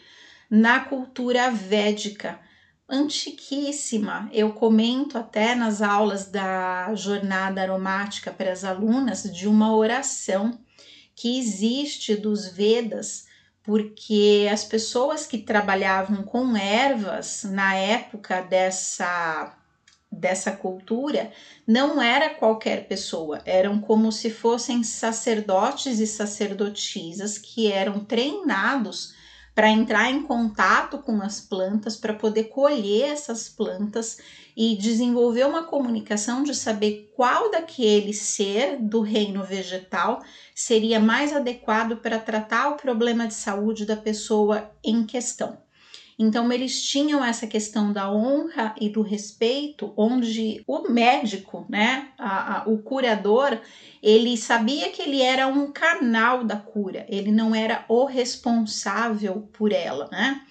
na 0.49 0.79
cultura 0.79 1.51
védica, 1.51 2.39
antiquíssima. 2.89 4.27
Eu 4.33 4.53
comento 4.53 5.15
até 5.15 5.53
nas 5.53 5.79
aulas 5.79 6.25
da 6.25 6.91
jornada 6.95 7.61
aromática 7.61 8.31
para 8.31 8.51
as 8.51 8.63
alunas 8.63 9.31
de 9.31 9.47
uma 9.47 9.75
oração 9.75 10.57
que 11.13 11.37
existe 11.37 12.15
dos 12.15 12.47
Vedas, 12.47 13.25
porque 13.65 14.47
as 14.51 14.63
pessoas 14.63 15.25
que 15.25 15.39
trabalhavam 15.39 16.23
com 16.23 16.55
ervas 16.55 17.43
na 17.43 17.75
época 17.75 18.41
dessa 18.41 19.57
dessa 20.11 20.51
cultura 20.51 21.29
não 21.67 22.01
era 22.01 22.35
qualquer 22.35 22.87
pessoa, 22.87 23.41
eram 23.45 23.81
como 23.81 24.13
se 24.13 24.29
fossem 24.29 24.81
sacerdotes 24.81 25.99
e 25.99 26.07
sacerdotisas 26.07 27.37
que 27.37 27.69
eram 27.69 27.99
treinados 28.05 29.13
para 29.55 29.69
entrar 29.69 30.11
em 30.11 30.21
contato 30.21 30.99
com 30.99 31.21
as 31.21 31.39
plantas, 31.39 31.95
para 31.95 32.13
poder 32.13 32.45
colher 32.45 33.05
essas 33.11 33.49
plantas 33.49 34.17
e 34.55 34.75
desenvolver 34.77 35.45
uma 35.45 35.63
comunicação 35.63 36.43
de 36.43 36.53
saber 36.53 37.11
qual 37.15 37.49
daquele 37.49 38.13
ser 38.13 38.77
do 38.77 39.01
reino 39.01 39.43
vegetal 39.43 40.21
seria 40.53 40.99
mais 40.99 41.33
adequado 41.33 41.97
para 41.97 42.19
tratar 42.19 42.69
o 42.69 42.77
problema 42.77 43.27
de 43.27 43.33
saúde 43.33 43.85
da 43.85 43.95
pessoa 43.95 44.71
em 44.83 45.05
questão. 45.05 45.64
Então, 46.17 46.51
eles 46.51 46.81
tinham 46.81 47.23
essa 47.23 47.45
questão 47.45 47.91
da 47.91 48.09
honra 48.09 48.73
e 48.79 48.87
do 48.87 49.01
respeito, 49.01 49.93
onde 49.97 50.63
o 50.65 50.89
médico, 50.89 51.65
né, 51.67 52.09
a, 52.17 52.61
a, 52.61 52.69
o 52.69 52.77
curador, 52.77 53.59
ele 54.01 54.37
sabia 54.37 54.89
que 54.91 55.01
ele 55.01 55.21
era 55.21 55.45
um 55.47 55.71
canal 55.71 56.45
da 56.45 56.55
cura, 56.55 57.05
ele 57.09 57.31
não 57.31 57.53
era 57.53 57.83
o 57.89 58.05
responsável 58.05 59.49
por 59.51 59.73
ela, 59.73 60.07
né? 60.09 60.41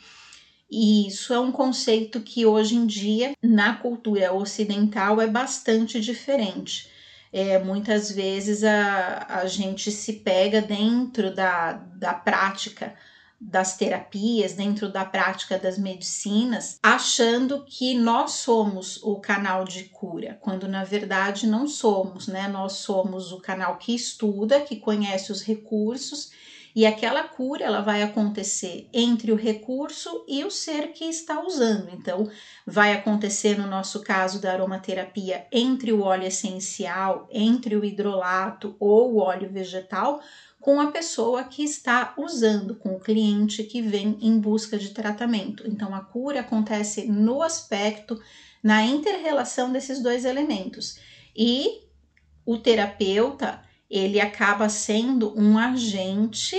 E 0.71 1.07
isso 1.07 1.33
é 1.33 1.39
um 1.39 1.53
conceito 1.53 2.21
que 2.21 2.45
hoje 2.45 2.75
em 2.75 2.85
dia, 2.85 3.33
na 3.43 3.77
cultura 3.77 4.35
ocidental, 4.35 5.21
é 5.21 5.27
bastante 5.27 6.01
diferente. 6.01 6.91
É, 7.33 7.59
muitas 7.59 8.11
vezes 8.11 8.65
a, 8.65 9.27
a 9.29 9.47
gente 9.47 9.91
se 9.91 10.15
pega 10.15 10.61
dentro 10.61 11.35
da, 11.35 11.73
da 11.73 12.13
prática 12.13 12.95
das 13.41 13.77
terapias, 13.77 14.55
dentro 14.55 14.91
da 14.91 15.05
prática 15.05 15.59
das 15.59 15.79
medicinas, 15.79 16.79
achando 16.83 17.65
que 17.67 17.95
nós 17.95 18.33
somos 18.33 19.03
o 19.03 19.17
canal 19.17 19.65
de 19.65 19.85
cura, 19.85 20.39
quando 20.41 20.67
na 20.67 20.85
verdade 20.85 21.47
não 21.47 21.67
somos, 21.67 22.27
né? 22.27 22.49
Nós 22.49 22.75
somos 22.75 23.33
o 23.33 23.41
canal 23.41 23.77
que 23.77 23.95
estuda, 23.95 24.61
que 24.61 24.77
conhece 24.77 25.31
os 25.31 25.43
recursos 25.43 26.31
e 26.75 26.85
aquela 26.85 27.23
cura 27.23 27.65
ela 27.65 27.81
vai 27.81 28.03
acontecer 28.03 28.89
entre 28.93 29.31
o 29.31 29.37
recurso 29.37 30.25
e 30.27 30.43
o 30.43 30.51
ser 30.51 30.89
que 30.89 31.05
está 31.05 31.41
usando. 31.41 31.89
Então, 31.93 32.29
vai 32.67 32.93
acontecer 32.93 33.57
no 33.57 33.67
nosso 33.69 34.03
caso 34.03 34.41
da 34.41 34.53
aromaterapia 34.53 35.47
entre 35.53 35.93
o 35.93 36.03
óleo 36.03 36.27
essencial, 36.27 37.29
entre 37.31 37.77
o 37.77 37.85
hidrolato 37.85 38.75
ou 38.81 39.15
o 39.15 39.19
óleo 39.19 39.49
vegetal, 39.49 40.21
com 40.65 40.81
a 40.81 40.91
pessoa 40.91 41.45
que 41.45 41.63
está 41.63 42.15
usando, 42.17 42.75
com 42.77 42.97
o 42.97 42.99
cliente 42.99 43.63
que 43.65 43.83
vem 43.83 44.17
em 44.23 44.39
busca 44.39 44.79
de 44.79 44.95
tratamento. 44.95 45.63
Então, 45.69 45.95
a 45.95 46.01
cura 46.01 46.41
acontece 46.41 47.07
no 47.07 47.43
aspecto, 47.43 48.19
na 48.63 48.83
interrelação 48.83 49.71
desses 49.71 50.03
dois 50.03 50.25
elementos. 50.25 50.99
E 51.37 51.83
o 52.47 52.57
terapeuta, 52.57 53.63
ele 53.91 54.19
acaba 54.19 54.71
sendo 54.71 55.39
um 55.39 55.59
agente 55.59 56.57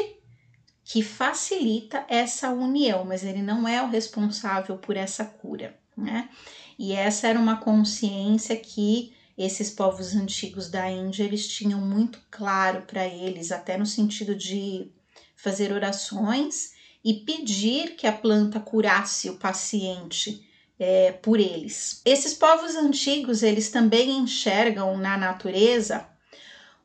que 0.83 1.01
facilita 1.01 2.05
essa 2.07 2.51
união, 2.51 3.03
mas 3.05 3.23
ele 3.23 3.41
não 3.41 3.67
é 3.67 3.81
o 3.81 3.89
responsável 3.89 4.77
por 4.77 4.95
essa 4.95 5.25
cura, 5.25 5.79
né? 5.97 6.29
E 6.77 6.93
essa 6.93 7.27
era 7.27 7.39
uma 7.39 7.57
consciência 7.57 8.55
que 8.55 9.15
esses 9.37 9.69
povos 9.69 10.15
antigos 10.15 10.69
da 10.69 10.89
Índia, 10.89 11.23
eles 11.23 11.47
tinham 11.47 11.81
muito 11.81 12.21
claro 12.31 12.83
para 12.83 13.05
eles, 13.05 13.51
até 13.51 13.77
no 13.77 13.85
sentido 13.85 14.33
de 14.33 14.91
fazer 15.35 15.71
orações 15.71 16.73
e 17.03 17.13
pedir 17.13 17.95
que 17.95 18.07
a 18.07 18.11
planta 18.11 18.59
curasse 18.59 19.29
o 19.29 19.37
paciente 19.37 20.47
é, 20.79 21.11
por 21.11 21.39
eles. 21.39 22.01
Esses 22.05 22.33
povos 22.33 22.75
antigos 22.75 23.43
eles 23.43 23.69
também 23.69 24.17
enxergam 24.17 24.97
na 24.97 25.17
natureza 25.17 26.07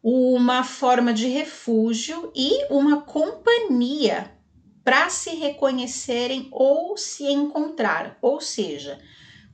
uma 0.03 0.65
forma 0.65 1.13
de 1.13 1.27
refúgio 1.29 2.33
e 2.35 2.67
uma 2.71 3.03
companhia 3.03 4.35
para 4.83 5.11
se 5.11 5.31
reconhecerem 5.31 6.49
ou 6.51 6.97
se 6.97 7.25
encontrar. 7.25 8.19
Ou 8.23 8.41
seja, 8.41 8.99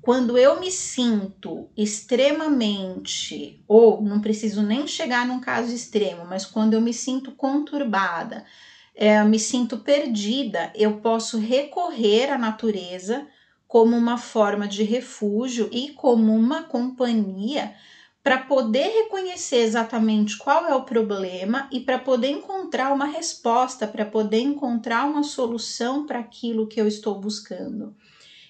quando 0.06 0.38
eu 0.38 0.60
me 0.60 0.70
sinto 0.70 1.68
extremamente, 1.76 3.60
ou 3.66 4.00
não 4.00 4.20
preciso 4.20 4.62
nem 4.62 4.86
chegar 4.86 5.26
num 5.26 5.40
caso 5.40 5.74
extremo, 5.74 6.24
mas 6.24 6.46
quando 6.46 6.74
eu 6.74 6.80
me 6.80 6.94
sinto 6.94 7.32
conturbada, 7.32 8.46
é, 8.94 9.20
me 9.24 9.36
sinto 9.40 9.78
perdida, 9.78 10.72
eu 10.76 11.00
posso 11.00 11.40
recorrer 11.40 12.30
à 12.30 12.38
natureza 12.38 13.26
como 13.66 13.96
uma 13.96 14.16
forma 14.16 14.68
de 14.68 14.84
refúgio 14.84 15.68
e 15.72 15.90
como 15.90 16.32
uma 16.32 16.62
companhia 16.62 17.74
para 18.22 18.38
poder 18.38 18.86
reconhecer 18.86 19.56
exatamente 19.56 20.38
qual 20.38 20.66
é 20.66 20.74
o 20.76 20.84
problema 20.84 21.68
e 21.72 21.80
para 21.80 21.98
poder 21.98 22.28
encontrar 22.28 22.92
uma 22.92 23.06
resposta, 23.06 23.88
para 23.88 24.06
poder 24.06 24.38
encontrar 24.38 25.04
uma 25.04 25.24
solução 25.24 26.06
para 26.06 26.20
aquilo 26.20 26.68
que 26.68 26.80
eu 26.80 26.86
estou 26.86 27.20
buscando. 27.20 27.92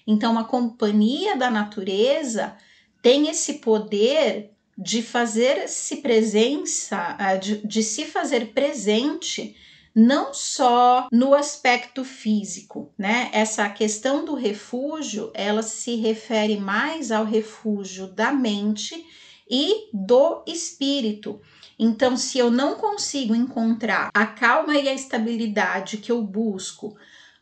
Então, 0.07 0.39
a 0.39 0.45
companhia 0.45 1.35
da 1.35 1.51
natureza 1.51 2.55
tem 3.01 3.27
esse 3.27 3.55
poder 3.55 4.51
de 4.77 5.01
fazer-se 5.01 5.97
presença, 5.97 7.17
eh, 7.19 7.37
de, 7.37 7.67
de 7.67 7.83
se 7.83 8.05
fazer 8.05 8.53
presente 8.53 9.55
não 9.93 10.31
só 10.31 11.07
no 11.11 11.33
aspecto 11.33 12.03
físico, 12.03 12.93
né? 12.95 13.31
Essa 13.33 13.67
questão 13.67 14.23
do 14.23 14.35
refúgio, 14.35 15.31
ela 15.33 15.63
se 15.63 15.95
refere 15.95 16.57
mais 16.57 17.11
ao 17.11 17.25
refúgio 17.25 18.05
da 18.05 18.31
mente 18.31 19.03
e 19.49 19.89
do 19.91 20.43
espírito. 20.45 21.41
Então, 21.79 22.15
se 22.15 22.37
eu 22.37 22.51
não 22.51 22.75
consigo 22.75 23.33
encontrar 23.33 24.11
a 24.13 24.27
calma 24.27 24.75
e 24.75 24.87
a 24.87 24.93
estabilidade 24.93 25.97
que 25.97 26.11
eu 26.11 26.21
busco 26.21 26.95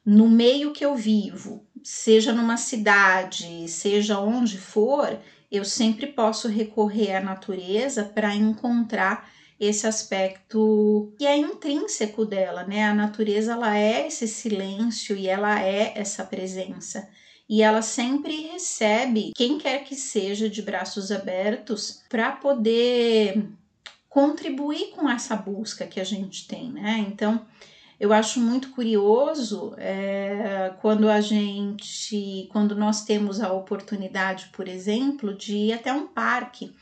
no 0.06 0.30
meio 0.30 0.72
que 0.72 0.86
eu 0.86 0.96
vivo, 0.96 1.66
seja 1.84 2.32
numa 2.32 2.58
cidade, 2.58 3.68
seja 3.68 4.20
onde 4.20 4.58
for, 4.58 5.20
eu 5.52 5.66
sempre 5.66 6.08
posso 6.08 6.48
recorrer 6.48 7.16
à 7.16 7.22
natureza 7.22 8.04
para 8.04 8.36
encontrar 8.36 9.30
esse 9.60 9.88
aspecto 9.88 11.14
que 11.18 11.26
é 11.26 11.38
intrínseco 11.38 12.26
dela, 12.26 12.64
né? 12.64 12.86
A 12.86 12.94
natureza 12.94 13.54
ela 13.54 13.78
é 13.78 14.06
esse 14.08 14.28
silêncio 14.28 15.16
e 15.16 15.28
ela 15.28 15.62
é 15.62 15.94
essa 15.96 16.24
presença 16.24 17.08
e 17.48 17.62
ela 17.62 17.82
sempre 17.82 18.48
recebe 18.48 19.32
quem 19.36 19.58
quer 19.58 19.84
que 19.84 19.96
seja 19.96 20.50
de 20.50 20.62
braços 20.62 21.12
abertos 21.12 22.04
para 22.10 22.32
poder 22.32 23.48
contribuir 24.10 24.92
com 24.92 25.10
essa 25.10 25.36
busca 25.36 25.86
que 25.86 26.00
a 26.00 26.04
gente 26.04 26.48
tem, 26.48 26.72
né? 26.72 27.06
Então, 27.08 27.46
eu 28.00 28.12
acho 28.12 28.40
muito 28.40 28.72
curioso 28.72 29.74
é, 29.78 30.74
quando 30.82 31.10
a 31.10 31.22
gente, 31.22 32.48
quando 32.52 32.76
nós 32.76 33.06
temos 33.06 33.40
a 33.40 33.54
oportunidade, 33.54 34.50
por 34.52 34.68
exemplo, 34.68 35.34
de 35.34 35.56
ir 35.56 35.74
até 35.74 35.94
um 35.94 36.08
parque. 36.08 36.76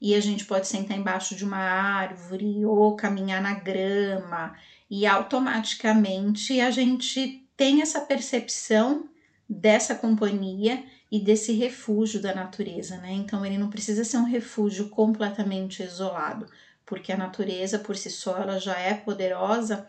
E 0.00 0.14
a 0.14 0.20
gente 0.20 0.44
pode 0.44 0.66
sentar 0.66 0.96
embaixo 0.96 1.34
de 1.34 1.44
uma 1.44 1.58
árvore 1.58 2.64
ou 2.64 2.94
caminhar 2.96 3.40
na 3.42 3.54
grama. 3.54 4.54
E 4.90 5.06
automaticamente 5.06 6.60
a 6.60 6.70
gente 6.70 7.44
tem 7.56 7.82
essa 7.82 8.00
percepção 8.00 9.08
dessa 9.48 9.94
companhia 9.94 10.84
e 11.10 11.20
desse 11.20 11.52
refúgio 11.52 12.20
da 12.20 12.34
natureza, 12.34 12.96
né? 12.98 13.12
Então 13.12 13.44
ele 13.44 13.58
não 13.58 13.70
precisa 13.70 14.04
ser 14.04 14.18
um 14.18 14.24
refúgio 14.24 14.88
completamente 14.88 15.82
isolado, 15.82 16.46
porque 16.84 17.10
a 17.10 17.16
natureza 17.16 17.78
por 17.78 17.96
si 17.96 18.10
só 18.10 18.36
ela 18.36 18.58
já 18.58 18.78
é 18.78 18.94
poderosa 18.94 19.88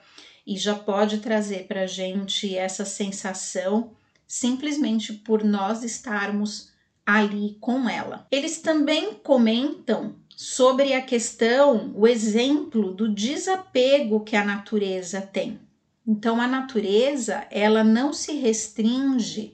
e 0.50 0.58
já 0.58 0.74
pode 0.74 1.20
trazer 1.20 1.68
para 1.68 1.84
a 1.84 1.86
gente 1.86 2.58
essa 2.58 2.84
sensação 2.84 3.92
simplesmente 4.28 5.14
por 5.14 5.44
nós 5.44 5.84
estarmos 5.84 6.72
ali 7.06 7.56
com 7.62 7.88
ela. 7.88 8.26
Eles 8.32 8.58
também 8.58 9.14
comentam 9.14 10.16
sobre 10.36 10.96
a 10.96 11.04
questão, 11.04 11.94
o 11.96 12.08
exemplo 12.08 12.92
do 12.92 13.08
desapego 13.08 14.22
que 14.22 14.36
a 14.36 14.44
natureza 14.44 15.22
tem. 15.22 15.60
Então 16.06 16.42
a 16.42 16.48
natureza, 16.48 17.46
ela 17.52 17.84
não 17.84 18.12
se 18.12 18.34
restringe 18.34 19.54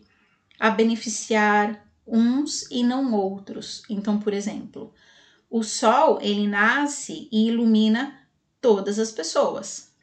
a 0.57 0.69
beneficiar 0.69 1.85
uns 2.07 2.71
e 2.71 2.83
não 2.85 3.13
outros. 3.13 3.83
Então, 3.89 4.17
por 4.17 4.33
exemplo, 4.33 4.93
o 5.49 5.61
sol, 5.61 6.19
ele 6.21 6.47
nasce 6.47 7.27
e 7.33 7.49
ilumina 7.49 8.17
todas 8.61 8.97
as 8.97 9.11
pessoas. 9.11 9.93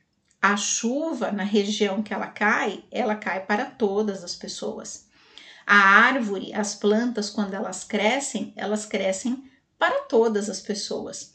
A 0.43 0.57
chuva 0.57 1.31
na 1.31 1.45
região 1.45 2.03
que 2.03 2.13
ela 2.13 2.27
cai, 2.27 2.85
ela 2.91 3.15
cai 3.15 3.47
para 3.47 3.65
todas 3.65 4.25
as 4.25 4.35
pessoas. 4.35 5.07
A 5.65 5.77
árvore, 5.77 6.53
as 6.53 6.75
plantas, 6.75 7.31
quando 7.31 7.55
elas 7.55 7.85
crescem, 7.85 8.53
elas 8.57 8.85
crescem 8.85 9.45
para 9.79 10.01
todas 10.01 10.51
as 10.51 10.61
pessoas 10.61 11.33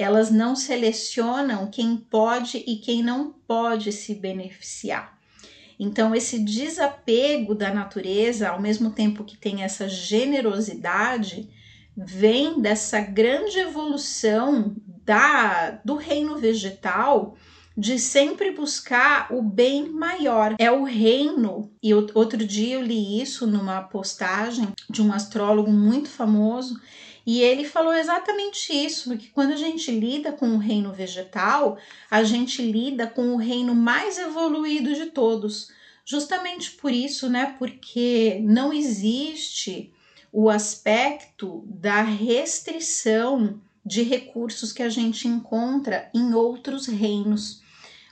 elas 0.00 0.30
não 0.30 0.56
selecionam 0.56 1.70
quem 1.70 1.94
pode 1.94 2.64
e 2.66 2.76
quem 2.76 3.02
não 3.02 3.32
pode 3.46 3.92
se 3.92 4.14
beneficiar. 4.14 5.18
Então, 5.78 6.14
esse 6.14 6.38
desapego 6.38 7.54
da 7.54 7.72
natureza, 7.72 8.48
ao 8.48 8.58
mesmo 8.58 8.92
tempo 8.92 9.24
que 9.24 9.36
tem 9.36 9.62
essa 9.62 9.88
generosidade, 9.90 11.50
vem 11.94 12.62
dessa 12.62 12.98
grande 13.00 13.58
evolução 13.58 14.74
da, 15.04 15.72
do 15.84 15.96
reino 15.96 16.38
vegetal 16.38 17.36
de 17.80 17.98
sempre 17.98 18.50
buscar 18.50 19.32
o 19.32 19.40
bem 19.40 19.88
maior. 19.88 20.54
É 20.58 20.70
o 20.70 20.84
reino, 20.84 21.72
e 21.82 21.94
outro 21.94 22.44
dia 22.44 22.74
eu 22.74 22.82
li 22.82 23.22
isso 23.22 23.46
numa 23.46 23.80
postagem 23.80 24.68
de 24.88 25.00
um 25.00 25.10
astrólogo 25.10 25.72
muito 25.72 26.10
famoso 26.10 26.78
e 27.26 27.40
ele 27.40 27.64
falou 27.64 27.94
exatamente 27.94 28.70
isso, 28.70 29.16
que 29.16 29.28
quando 29.28 29.52
a 29.52 29.56
gente 29.56 29.90
lida 29.90 30.30
com 30.30 30.48
o 30.50 30.58
reino 30.58 30.92
vegetal, 30.92 31.78
a 32.10 32.22
gente 32.22 32.60
lida 32.60 33.06
com 33.06 33.32
o 33.32 33.38
reino 33.38 33.74
mais 33.74 34.18
evoluído 34.18 34.94
de 34.94 35.06
todos. 35.06 35.70
Justamente 36.04 36.72
por 36.72 36.92
isso, 36.92 37.30
né? 37.30 37.54
Porque 37.58 38.40
não 38.42 38.72
existe 38.72 39.90
o 40.30 40.50
aspecto 40.50 41.64
da 41.66 42.02
restrição 42.02 43.60
de 43.86 44.02
recursos 44.02 44.72
que 44.72 44.82
a 44.82 44.88
gente 44.88 45.26
encontra 45.26 46.10
em 46.14 46.34
outros 46.34 46.86
reinos. 46.86 47.62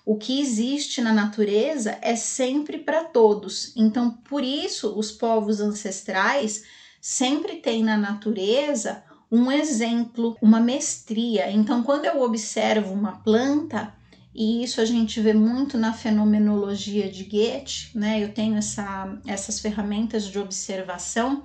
O 0.09 0.17
que 0.17 0.41
existe 0.41 1.03
na 1.03 1.13
natureza 1.13 1.99
é 2.01 2.17
sempre 2.17 2.79
para 2.79 3.05
todos. 3.05 3.77
Então, 3.77 4.11
por 4.11 4.43
isso, 4.43 4.99
os 4.99 5.13
povos 5.13 5.61
ancestrais 5.61 6.65
sempre 6.99 7.57
tem 7.57 7.85
na 7.85 7.95
natureza 7.95 9.05
um 9.31 9.53
exemplo, 9.53 10.35
uma 10.41 10.61
mestria. 10.61 11.51
Então, 11.51 11.83
quando 11.83 12.07
eu 12.07 12.23
observo 12.23 12.95
uma 12.95 13.19
planta, 13.19 13.93
e 14.35 14.65
isso 14.65 14.81
a 14.81 14.87
gente 14.87 15.21
vê 15.21 15.35
muito 15.35 15.77
na 15.77 15.93
fenomenologia 15.93 17.11
de 17.11 17.25
Goethe, 17.25 17.91
né? 17.95 18.25
Eu 18.25 18.33
tenho 18.33 18.57
essa, 18.57 19.15
essas 19.27 19.61
ferramentas 19.61 20.25
de 20.25 20.39
observação, 20.39 21.43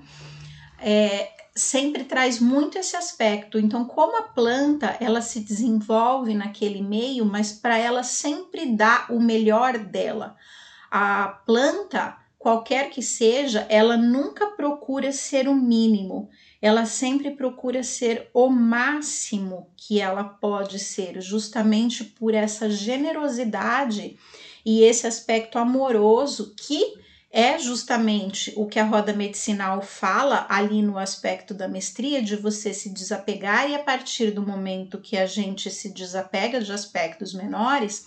é, 0.80 1.43
sempre 1.56 2.04
traz 2.04 2.40
muito 2.40 2.78
esse 2.78 2.96
aspecto. 2.96 3.60
Então, 3.60 3.86
como 3.86 4.18
a 4.18 4.24
planta 4.24 4.98
ela 5.00 5.22
se 5.22 5.40
desenvolve 5.40 6.34
naquele 6.34 6.82
meio, 6.82 7.26
mas 7.26 7.52
para 7.52 7.78
ela 7.78 8.04
sempre 8.04 8.76
dá 8.76 9.08
o 9.10 9.20
melhor 9.20 9.78
dela. 9.78 10.36
A 10.90 11.28
planta 11.46 12.18
qualquer 12.44 12.90
que 12.90 13.02
seja, 13.02 13.66
ela 13.70 13.96
nunca 13.96 14.48
procura 14.48 15.14
ser 15.14 15.48
o 15.48 15.56
mínimo, 15.56 16.30
ela 16.62 16.86
sempre 16.86 17.32
procura 17.32 17.84
ser 17.84 18.30
o 18.34 18.50
máximo 18.50 19.72
que 19.78 20.02
ela 20.02 20.26
pode 20.26 20.78
ser, 20.78 21.22
justamente 21.22 22.04
por 22.04 22.34
essa 22.34 22.70
generosidade 22.70 24.18
e 24.66 24.84
esse 24.84 25.08
aspecto 25.08 25.58
amoroso 25.58 26.54
que 26.58 27.02
é 27.34 27.58
justamente 27.58 28.54
o 28.56 28.68
que 28.68 28.78
a 28.78 28.86
roda 28.86 29.12
medicinal 29.12 29.82
fala 29.82 30.46
ali 30.48 30.84
no 30.84 31.00
aspecto 31.00 31.52
da 31.52 31.68
mestria, 31.68 32.22
de 32.22 32.36
você 32.36 32.72
se 32.72 32.90
desapegar, 32.90 33.68
e 33.68 33.74
a 33.74 33.80
partir 33.80 34.30
do 34.30 34.46
momento 34.46 35.02
que 35.02 35.18
a 35.18 35.26
gente 35.26 35.72
se 35.72 35.90
desapega 35.90 36.62
de 36.62 36.72
aspectos 36.72 37.34
menores, 37.34 38.06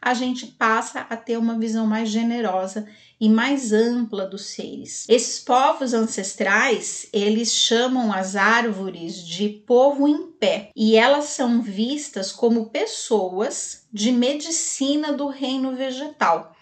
a 0.00 0.14
gente 0.14 0.46
passa 0.46 1.00
a 1.10 1.16
ter 1.16 1.36
uma 1.36 1.58
visão 1.58 1.84
mais 1.84 2.08
generosa 2.08 2.86
e 3.20 3.28
mais 3.28 3.72
ampla 3.72 4.24
dos 4.24 4.46
seres. 4.46 5.04
Esses 5.08 5.40
povos 5.40 5.92
ancestrais, 5.92 7.08
eles 7.12 7.52
chamam 7.52 8.12
as 8.12 8.36
árvores 8.36 9.26
de 9.26 9.48
povo 9.48 10.06
em 10.06 10.30
pé 10.30 10.70
e 10.76 10.94
elas 10.94 11.24
são 11.24 11.60
vistas 11.60 12.30
como 12.30 12.70
pessoas 12.70 13.88
de 13.92 14.12
medicina 14.12 15.12
do 15.12 15.26
reino 15.26 15.74
vegetal. 15.74 16.54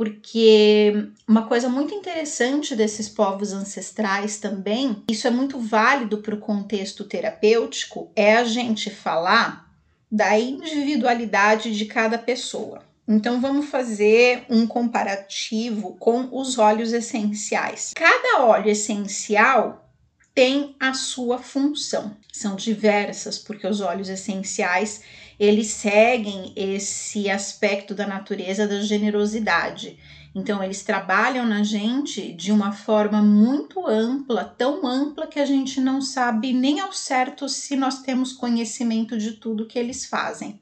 Porque 0.00 1.10
uma 1.28 1.46
coisa 1.46 1.68
muito 1.68 1.94
interessante 1.94 2.74
desses 2.74 3.06
povos 3.06 3.52
ancestrais 3.52 4.38
também, 4.38 5.04
isso 5.10 5.26
é 5.26 5.30
muito 5.30 5.58
válido 5.60 6.22
para 6.22 6.34
o 6.34 6.40
contexto 6.40 7.04
terapêutico, 7.04 8.10
é 8.16 8.36
a 8.36 8.44
gente 8.44 8.88
falar 8.88 9.70
da 10.10 10.38
individualidade 10.38 11.76
de 11.76 11.84
cada 11.84 12.16
pessoa. 12.16 12.82
Então 13.06 13.42
vamos 13.42 13.66
fazer 13.66 14.46
um 14.48 14.66
comparativo 14.66 15.94
com 16.00 16.30
os 16.32 16.56
óleos 16.56 16.94
essenciais. 16.94 17.92
Cada 17.94 18.46
óleo 18.46 18.70
essencial 18.70 19.86
tem 20.34 20.74
a 20.80 20.94
sua 20.94 21.36
função. 21.36 22.16
São 22.32 22.56
diversas, 22.56 23.36
porque 23.36 23.66
os 23.66 23.82
óleos 23.82 24.08
essenciais 24.08 25.02
eles 25.40 25.68
seguem 25.68 26.52
esse 26.54 27.30
aspecto 27.30 27.94
da 27.94 28.06
natureza 28.06 28.68
da 28.68 28.82
generosidade. 28.82 29.98
Então, 30.34 30.62
eles 30.62 30.82
trabalham 30.82 31.46
na 31.46 31.62
gente 31.62 32.30
de 32.34 32.52
uma 32.52 32.72
forma 32.72 33.22
muito 33.22 33.86
ampla, 33.86 34.44
tão 34.44 34.86
ampla 34.86 35.26
que 35.26 35.40
a 35.40 35.46
gente 35.46 35.80
não 35.80 36.02
sabe 36.02 36.52
nem 36.52 36.78
ao 36.78 36.92
certo 36.92 37.48
se 37.48 37.74
nós 37.74 38.02
temos 38.02 38.34
conhecimento 38.34 39.16
de 39.16 39.32
tudo 39.32 39.64
que 39.64 39.78
eles 39.78 40.04
fazem. 40.04 40.60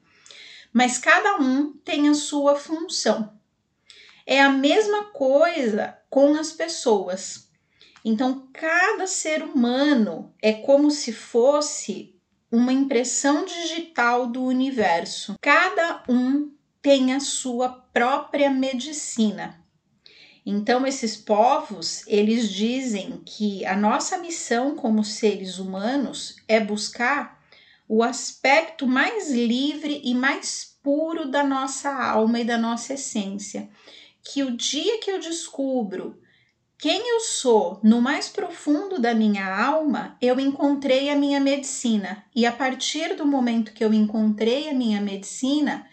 Mas 0.71 0.97
cada 0.97 1.35
um 1.41 1.73
tem 1.83 2.07
a 2.07 2.13
sua 2.13 2.55
função. 2.55 3.33
É 4.25 4.39
a 4.39 4.49
mesma 4.49 5.11
coisa 5.11 5.97
com 6.09 6.35
as 6.35 6.53
pessoas. 6.53 7.49
Então, 8.05 8.47
cada 8.53 9.05
ser 9.07 9.43
humano 9.43 10.33
é 10.41 10.53
como 10.53 10.89
se 10.89 11.11
fosse 11.11 12.17
uma 12.51 12.73
impressão 12.73 13.45
digital 13.45 14.27
do 14.27 14.43
universo. 14.43 15.35
Cada 15.41 16.03
um 16.09 16.51
tem 16.81 17.13
a 17.13 17.19
sua 17.19 17.69
própria 17.69 18.49
medicina. 18.49 19.59
Então 20.45 20.87
esses 20.87 21.15
povos, 21.15 22.03
eles 22.07 22.49
dizem 22.49 23.21
que 23.25 23.65
a 23.65 23.75
nossa 23.75 24.17
missão 24.17 24.75
como 24.75 25.03
seres 25.03 25.59
humanos 25.59 26.37
é 26.47 26.59
buscar 26.59 27.39
o 27.87 28.01
aspecto 28.01 28.87
mais 28.87 29.31
livre 29.31 30.01
e 30.03 30.15
mais 30.15 30.77
puro 30.81 31.29
da 31.29 31.43
nossa 31.43 31.91
alma 31.91 32.39
e 32.39 32.45
da 32.45 32.57
nossa 32.57 32.93
essência. 32.93 33.69
Que 34.23 34.43
o 34.43 34.55
dia 34.55 34.99
que 34.99 35.11
eu 35.11 35.19
descubro 35.19 36.19
quem 36.79 37.09
eu 37.09 37.19
sou 37.19 37.77
no 37.83 38.01
mais 38.01 38.29
profundo 38.29 39.01
da 39.01 39.13
minha 39.13 39.53
alma, 39.53 40.15
eu 40.21 40.39
encontrei 40.39 41.09
a 41.09 41.15
minha 41.15 41.37
medicina. 41.37 42.23
E 42.33 42.45
a 42.45 42.53
partir 42.53 43.17
do 43.17 43.25
momento 43.25 43.73
que 43.73 43.83
eu 43.83 43.93
encontrei 43.93 44.69
a 44.69 44.73
minha 44.73 45.01
medicina, 45.01 45.85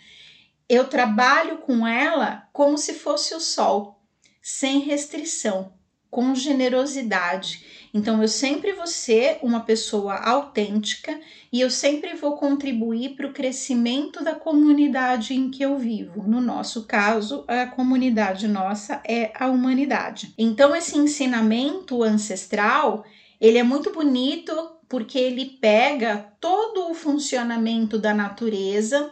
eu 0.69 0.87
trabalho 0.87 1.59
com 1.59 1.85
ela 1.85 2.49
como 2.53 2.79
se 2.79 2.95
fosse 2.95 3.35
o 3.35 3.41
sol, 3.41 4.01
sem 4.41 4.79
restrição, 4.79 5.73
com 6.09 6.37
generosidade. 6.37 7.86
Então 7.97 8.21
eu 8.21 8.29
sempre 8.29 8.75
vou 8.75 8.87
ser 8.87 9.39
uma 9.41 9.61
pessoa 9.61 10.17
autêntica 10.17 11.19
e 11.51 11.63
eu 11.63 11.71
sempre 11.71 12.13
vou 12.13 12.37
contribuir 12.37 13.17
para 13.17 13.27
o 13.27 13.33
crescimento 13.33 14.23
da 14.23 14.35
comunidade 14.35 15.33
em 15.33 15.51
que 15.51 15.63
eu 15.63 15.79
vivo. 15.79 16.29
No 16.29 16.39
nosso 16.39 16.85
caso, 16.85 17.43
a 17.49 17.65
comunidade 17.65 18.47
nossa 18.47 19.01
é 19.03 19.33
a 19.35 19.47
humanidade. 19.47 20.35
Então 20.37 20.77
esse 20.77 20.99
ensinamento 20.99 22.03
ancestral, 22.03 23.03
ele 23.41 23.57
é 23.57 23.63
muito 23.63 23.91
bonito 23.91 24.53
porque 24.87 25.19
ele 25.19 25.57
pega 25.59 26.35
todo 26.39 26.91
o 26.91 26.95
funcionamento 26.95 27.99
da 27.99 28.13
natureza 28.13 29.11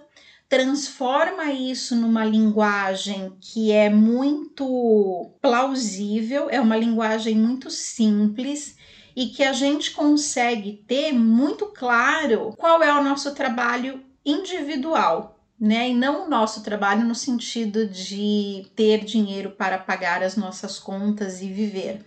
transforma 0.49 1.51
isso 1.51 1.97
numa 1.97 2.25
linguagem 2.25 3.33
que 3.41 3.73
é 3.73 3.91
muito 3.91 5.33
plausível, 5.41 6.49
é 6.49 6.61
uma 6.61 6.77
linguagem 6.77 7.35
muito 7.35 7.71
simples 7.71 8.74
e 9.17 9.27
que 9.27 9.43
a 9.43 9.53
gente 9.53 9.93
consegue 9.93 10.85
ter 10.87 11.13
muito 11.13 11.67
claro 11.67 12.55
qual 12.57 12.83
é 12.83 12.93
o 12.93 13.05
nosso 13.05 13.35
trabalho 13.35 14.03
individual, 14.25 15.39
né? 15.59 15.91
E 15.91 15.95
não 15.95 16.27
o 16.27 16.29
nosso 16.29 16.63
trabalho 16.63 17.05
no 17.05 17.15
sentido 17.15 17.87
de 17.87 18.67
ter 18.75 19.05
dinheiro 19.05 19.51
para 19.51 19.79
pagar 19.79 20.23
as 20.23 20.37
nossas 20.37 20.79
contas 20.79 21.41
e 21.43 21.49
viver, 21.49 22.05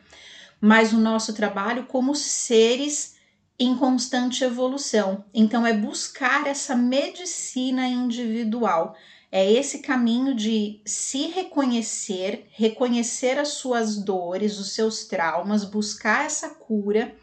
mas 0.59 0.91
o 0.91 0.97
nosso 0.97 1.33
trabalho 1.33 1.85
como 1.85 2.15
seres 2.15 3.17
em 3.59 3.75
constante 3.75 4.43
evolução. 4.43 5.25
Então, 5.33 5.65
é 5.65 5.73
buscar 5.73 6.45
essa 6.45 6.75
medicina 6.75 7.87
individual. 7.87 8.95
É 9.31 9.51
esse 9.51 9.79
caminho 9.79 10.33
de 10.33 10.81
se 10.85 11.27
reconhecer, 11.27 12.47
reconhecer 12.51 13.37
as 13.37 13.49
suas 13.49 13.97
dores, 13.97 14.57
os 14.57 14.73
seus 14.73 15.05
traumas, 15.05 15.65
buscar 15.65 16.25
essa 16.25 16.49
cura. 16.49 17.13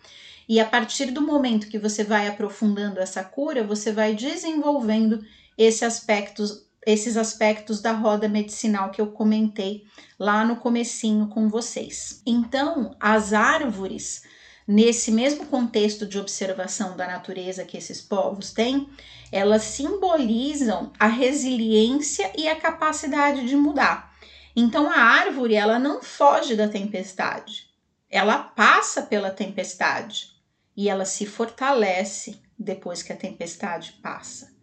E 0.47 0.61
a 0.61 0.67
partir 0.67 1.11
do 1.11 1.23
momento 1.23 1.69
que 1.69 1.79
você 1.79 2.05
vai 2.05 2.29
aprofundando 2.29 3.01
essa 3.01 3.25
cura, 3.25 3.65
você 3.65 3.91
vai 3.91 4.15
desenvolvendo 4.15 5.25
esse 5.57 5.85
aspectos, 5.85 6.67
esses 6.87 7.17
aspectos 7.17 7.81
da 7.81 7.93
roda 7.93 8.29
medicinal 8.29 8.91
que 8.91 9.01
eu 9.01 9.07
comentei 9.07 9.87
lá 10.19 10.45
no 10.45 10.57
comecinho 10.57 11.29
com 11.29 11.49
vocês. 11.49 12.21
Então, 12.27 12.95
as 13.01 13.33
árvores 13.33 14.23
nesse 14.67 15.11
mesmo 15.11 15.47
contexto 15.47 16.07
de 16.07 16.19
observação 16.19 16.97
da 16.97 17.07
natureza 17.07 17.65
que 17.65 17.77
esses 17.77 18.01
povos 18.01 18.53
têm, 18.53 18.89
elas 19.31 19.63
simbolizam 19.63 20.93
a 20.99 21.07
resiliência 21.07 22.33
e 22.37 22.49
a 22.49 22.57
capacidade 22.57 23.47
de 23.47 23.57
mudar. 23.57 24.15
Então 24.57 24.91
a 24.91 24.97
árvore, 24.97 25.55
ela 25.55 25.79
não 25.79 26.03
foge 26.03 26.55
da 26.55 26.69
tempestade. 26.69 27.69
Ela 28.09 28.39
passa 28.39 29.03
pela 29.03 29.31
tempestade 29.31 30.29
e 30.77 30.89
ela 30.89 31.05
se 31.05 31.27
fortalece 31.27 32.41
depois 32.59 33.03
que 33.03 33.13
a 33.13 33.17
tempestade 33.17 33.99
passa. 34.03 34.55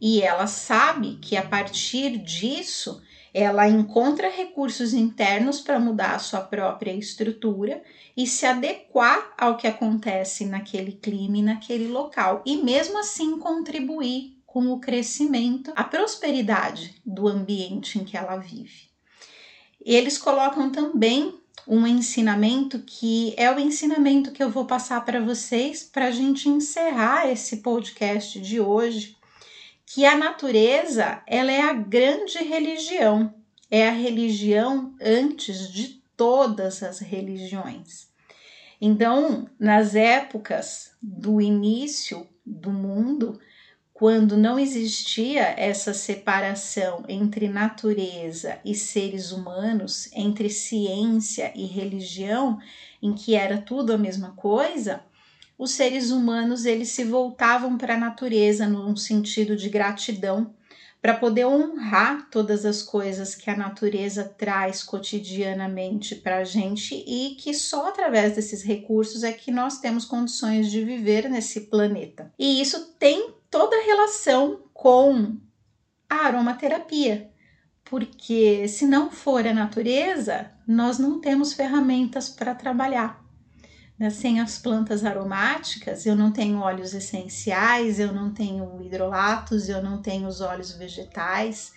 E 0.00 0.22
ela 0.22 0.46
sabe 0.46 1.16
que 1.16 1.36
a 1.36 1.46
partir 1.46 2.18
disso 2.18 3.02
ela 3.32 3.68
encontra 3.68 4.30
recursos 4.30 4.94
internos 4.94 5.60
para 5.60 5.78
mudar 5.78 6.14
a 6.14 6.18
sua 6.18 6.40
própria 6.40 6.92
estrutura 6.92 7.82
e 8.16 8.26
se 8.26 8.46
adequar 8.46 9.32
ao 9.36 9.56
que 9.56 9.66
acontece 9.66 10.44
naquele 10.44 10.92
clima 10.92 11.38
e 11.38 11.42
naquele 11.42 11.88
local, 11.88 12.42
e 12.44 12.56
mesmo 12.56 12.98
assim 12.98 13.38
contribuir 13.38 14.36
com 14.46 14.72
o 14.72 14.80
crescimento, 14.80 15.72
a 15.76 15.84
prosperidade 15.84 16.94
do 17.04 17.28
ambiente 17.28 17.98
em 17.98 18.04
que 18.04 18.16
ela 18.16 18.36
vive. 18.36 18.88
Eles 19.84 20.18
colocam 20.18 20.70
também 20.70 21.38
um 21.66 21.86
ensinamento 21.86 22.78
que 22.78 23.34
é 23.36 23.54
o 23.54 23.58
ensinamento 23.58 24.32
que 24.32 24.42
eu 24.42 24.50
vou 24.50 24.64
passar 24.64 25.04
para 25.04 25.20
vocês 25.20 25.82
para 25.84 26.06
a 26.06 26.10
gente 26.10 26.48
encerrar 26.48 27.30
esse 27.30 27.58
podcast 27.58 28.40
de 28.40 28.58
hoje, 28.58 29.17
que 29.90 30.04
a 30.04 30.16
natureza 30.16 31.22
ela 31.26 31.50
é 31.50 31.62
a 31.62 31.72
grande 31.72 32.38
religião, 32.38 33.34
é 33.70 33.88
a 33.88 33.92
religião 33.92 34.94
antes 35.00 35.72
de 35.72 36.02
todas 36.14 36.82
as 36.82 36.98
religiões. 36.98 38.08
Então, 38.80 39.48
nas 39.58 39.94
épocas 39.94 40.92
do 41.00 41.40
início 41.40 42.28
do 42.44 42.70
mundo, 42.70 43.40
quando 43.94 44.36
não 44.36 44.58
existia 44.58 45.42
essa 45.58 45.94
separação 45.94 47.04
entre 47.08 47.48
natureza 47.48 48.60
e 48.64 48.74
seres 48.74 49.32
humanos, 49.32 50.08
entre 50.12 50.50
ciência 50.50 51.50
e 51.56 51.64
religião, 51.64 52.60
em 53.02 53.14
que 53.14 53.34
era 53.34 53.58
tudo 53.58 53.92
a 53.92 53.98
mesma 53.98 54.32
coisa, 54.32 55.02
os 55.58 55.72
seres 55.72 56.10
humanos 56.10 56.64
eles 56.64 56.90
se 56.90 57.02
voltavam 57.02 57.76
para 57.76 57.94
a 57.94 57.98
natureza 57.98 58.66
num 58.68 58.96
sentido 58.96 59.56
de 59.56 59.68
gratidão 59.68 60.54
para 61.00 61.14
poder 61.14 61.46
honrar 61.46 62.28
todas 62.30 62.64
as 62.64 62.82
coisas 62.82 63.34
que 63.34 63.48
a 63.50 63.56
natureza 63.56 64.24
traz 64.24 64.82
cotidianamente 64.82 66.16
para 66.16 66.38
a 66.38 66.44
gente 66.44 66.94
e 67.06 67.36
que 67.36 67.54
só 67.54 67.88
através 67.88 68.34
desses 68.34 68.62
recursos 68.62 69.22
é 69.22 69.32
que 69.32 69.50
nós 69.50 69.78
temos 69.78 70.04
condições 70.04 70.70
de 70.70 70.84
viver 70.84 71.28
nesse 71.28 71.62
planeta. 71.62 72.32
E 72.38 72.60
isso 72.60 72.94
tem 72.98 73.32
toda 73.48 73.84
relação 73.84 74.62
com 74.74 75.36
a 76.10 76.26
aromaterapia, 76.26 77.30
porque 77.84 78.66
se 78.66 78.84
não 78.84 79.10
for 79.10 79.46
a 79.46 79.54
natureza, 79.54 80.50
nós 80.66 80.98
não 80.98 81.20
temos 81.20 81.52
ferramentas 81.52 82.28
para 82.28 82.54
trabalhar. 82.54 83.27
Né? 83.98 84.10
Sem 84.10 84.40
as 84.40 84.58
plantas 84.58 85.04
aromáticas, 85.04 86.06
eu 86.06 86.14
não 86.14 86.30
tenho 86.30 86.60
óleos 86.60 86.94
essenciais, 86.94 87.98
eu 87.98 88.12
não 88.12 88.32
tenho 88.32 88.80
hidrolatos, 88.82 89.68
eu 89.68 89.82
não 89.82 90.00
tenho 90.00 90.28
os 90.28 90.40
óleos 90.40 90.72
vegetais 90.72 91.72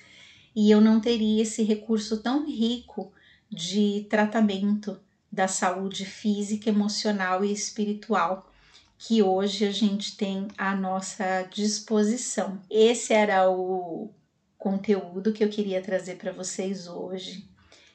e 0.55 0.69
eu 0.69 0.79
não 0.79 0.99
teria 0.99 1.41
esse 1.41 1.63
recurso 1.63 2.21
tão 2.21 2.45
rico 2.45 3.12
de 3.49 4.05
tratamento 4.10 4.99
da 5.31 5.47
saúde 5.47 6.05
física, 6.05 6.69
emocional 6.69 7.43
e 7.43 7.51
espiritual 7.51 8.51
que 8.97 9.23
hoje 9.23 9.65
a 9.65 9.71
gente 9.71 10.15
tem 10.15 10.47
à 10.57 10.75
nossa 10.75 11.41
disposição. 11.51 12.62
Esse 12.69 13.13
era 13.13 13.49
o 13.49 14.12
conteúdo 14.60 15.34
que 15.34 15.43
eu 15.43 15.49
queria 15.49 15.81
trazer 15.81 16.17
para 16.17 16.31
vocês 16.31 16.88
hoje. 16.88 17.49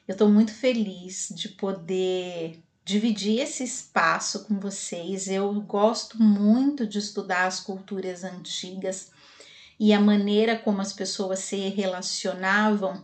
Eu 0.05 0.11
estou 0.13 0.29
muito 0.29 0.53
feliz 0.53 1.31
de 1.33 1.47
poder 1.49 2.61
dividir 2.87 3.41
esse 3.41 3.65
espaço 3.65 4.45
com 4.45 4.57
vocês. 4.61 5.27
Eu 5.27 5.53
gosto 5.59 6.23
muito 6.23 6.87
de 6.87 6.99
estudar 6.99 7.45
as 7.45 7.59
culturas 7.59 8.23
antigas 8.23 9.11
e 9.77 9.91
a 9.91 9.99
maneira 9.99 10.57
como 10.57 10.79
as 10.79 10.93
pessoas 10.93 11.39
se 11.39 11.57
relacionavam 11.67 13.03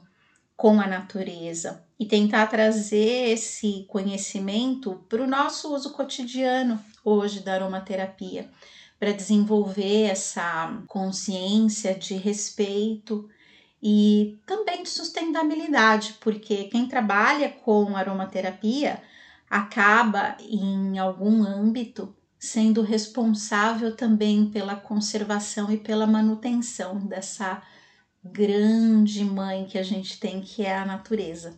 com 0.56 0.80
a 0.80 0.88
natureza 0.88 1.84
e 2.00 2.06
tentar 2.06 2.48
trazer 2.48 3.32
esse 3.32 3.86
conhecimento 3.90 5.04
para 5.10 5.22
o 5.22 5.28
nosso 5.28 5.76
uso 5.76 5.92
cotidiano 5.92 6.80
hoje 7.04 7.42
da 7.42 7.56
aromaterapia, 7.56 8.50
para 8.98 9.12
desenvolver 9.12 10.04
essa 10.04 10.82
consciência 10.88 11.94
de 11.94 12.14
respeito 12.14 13.30
e 13.82 14.40
também 14.46 14.82
de 14.82 14.90
sustentabilidade, 14.90 16.16
porque 16.22 16.66
quem 16.66 16.88
trabalha 16.88 17.50
com 17.50 17.98
aromaterapia 17.98 19.04
acaba 19.54 20.36
em 20.40 20.98
algum 20.98 21.44
âmbito 21.44 22.16
sendo 22.40 22.82
responsável 22.82 23.96
também 23.96 24.50
pela 24.50 24.76
conservação 24.76 25.72
e 25.72 25.78
pela 25.78 26.08
manutenção 26.08 26.98
dessa 27.06 27.62
grande 28.24 29.24
mãe 29.24 29.66
que 29.66 29.78
a 29.78 29.84
gente 29.84 30.20
tem, 30.20 30.42
que 30.42 30.64
é 30.64 30.76
a 30.76 30.84
natureza. 30.84 31.56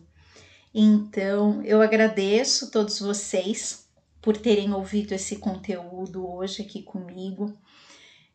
Então, 0.74 1.62
eu 1.62 1.80
agradeço 1.80 2.70
todos 2.70 3.00
vocês 3.00 3.88
por 4.20 4.36
terem 4.36 4.74
ouvido 4.74 5.12
esse 5.12 5.36
conteúdo 5.36 6.30
hoje 6.30 6.60
aqui 6.60 6.82
comigo. 6.82 7.56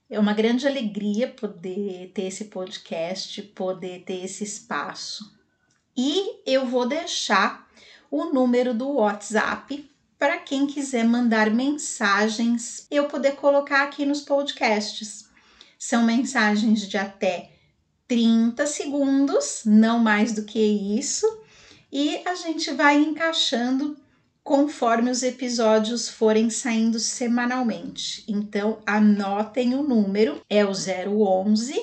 É 0.10 0.20
uma 0.20 0.34
grande 0.34 0.68
alegria 0.68 1.28
poder 1.28 2.12
ter 2.16 2.24
esse 2.24 2.46
podcast, 2.46 3.40
poder 3.44 4.06
ter 4.06 4.26
esse 4.26 4.44
espaço. 4.44 5.40
E 5.96 6.42
eu 6.48 6.66
vou 6.66 6.88
deixar 6.88 7.70
o 8.12 8.26
número 8.26 8.74
do 8.74 8.92
WhatsApp 8.92 9.90
para 10.20 10.38
quem 10.38 10.68
quiser 10.68 11.04
mandar 11.04 11.50
mensagens, 11.50 12.86
eu 12.92 13.08
poder 13.08 13.38
colocar 13.38 13.82
aqui 13.82 14.06
nos 14.06 14.22
podcasts. 14.22 15.28
São 15.80 16.04
mensagens 16.04 16.88
de 16.88 16.96
até 16.96 17.50
30 18.08 18.68
segundos, 18.68 19.64
não 19.66 19.98
mais 19.98 20.34
do 20.34 20.44
que 20.44 20.60
isso, 20.60 21.26
e 21.92 22.22
a 22.24 22.36
gente 22.36 22.70
vai 22.72 22.98
encaixando 22.98 23.98
conforme 24.44 25.10
os 25.10 25.24
episódios 25.24 26.08
forem 26.08 26.52
saindo 26.52 27.00
semanalmente. 27.00 28.24
Então, 28.28 28.80
anotem 28.86 29.74
o 29.74 29.82
número, 29.82 30.40
é 30.48 30.64
o 30.64 30.72
011 30.72 31.74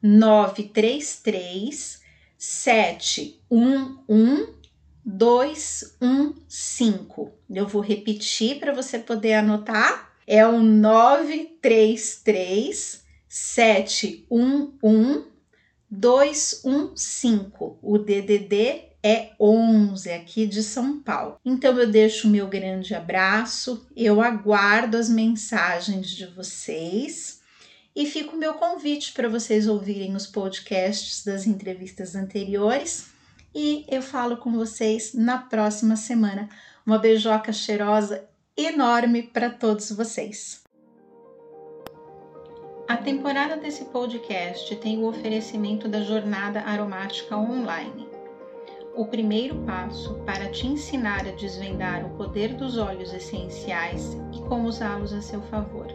933 0.00 2.00
711 2.38 4.56
215. 5.06 7.30
Eu 7.48 7.68
vou 7.68 7.80
repetir 7.80 8.58
para 8.58 8.74
você 8.74 8.98
poder 8.98 9.34
anotar. 9.34 10.12
É 10.26 10.44
o 10.44 10.60
933 10.60 13.04
711 13.28 15.24
215. 15.88 17.52
O 17.80 17.96
DDD 17.96 18.86
é 19.00 19.30
11 19.38 20.10
aqui 20.10 20.48
de 20.48 20.64
São 20.64 21.00
Paulo. 21.00 21.38
Então 21.44 21.78
eu 21.78 21.88
deixo 21.88 22.26
o 22.26 22.30
meu 22.30 22.48
grande 22.48 22.92
abraço, 22.92 23.86
eu 23.96 24.20
aguardo 24.20 24.96
as 24.96 25.08
mensagens 25.08 26.10
de 26.10 26.26
vocês 26.26 27.40
e 27.94 28.04
fica 28.04 28.34
o 28.34 28.38
meu 28.38 28.54
convite 28.54 29.12
para 29.12 29.28
vocês 29.28 29.68
ouvirem 29.68 30.16
os 30.16 30.26
podcasts 30.26 31.24
das 31.24 31.46
entrevistas 31.46 32.16
anteriores 32.16 33.14
e 33.56 33.86
eu 33.88 34.02
falo 34.02 34.36
com 34.36 34.52
vocês 34.52 35.14
na 35.14 35.38
próxima 35.38 35.96
semana. 35.96 36.46
Uma 36.84 36.98
beijoca 36.98 37.54
cheirosa 37.54 38.28
enorme 38.54 39.22
para 39.22 39.48
todos 39.48 39.90
vocês. 39.90 40.62
A 42.86 42.98
temporada 42.98 43.56
desse 43.56 43.86
podcast 43.86 44.76
tem 44.76 44.98
o 44.98 45.08
oferecimento 45.08 45.88
da 45.88 46.02
Jornada 46.02 46.60
Aromática 46.60 47.34
Online. 47.34 48.06
O 48.94 49.06
primeiro 49.06 49.56
passo 49.64 50.14
para 50.26 50.50
te 50.50 50.66
ensinar 50.66 51.26
a 51.26 51.32
desvendar 51.32 52.04
o 52.04 52.10
poder 52.10 52.54
dos 52.54 52.76
óleos 52.76 53.12
essenciais 53.14 54.16
e 54.34 54.40
como 54.42 54.68
usá-los 54.68 55.14
a 55.14 55.22
seu 55.22 55.40
favor. 55.44 55.86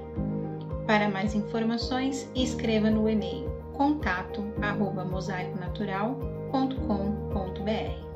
Para 0.87 1.09
mais 1.09 1.35
informações, 1.35 2.27
escreva 2.35 2.89
no 2.89 3.07
e-mail 3.07 3.51
www.ecoagro.com.br. 7.31 8.10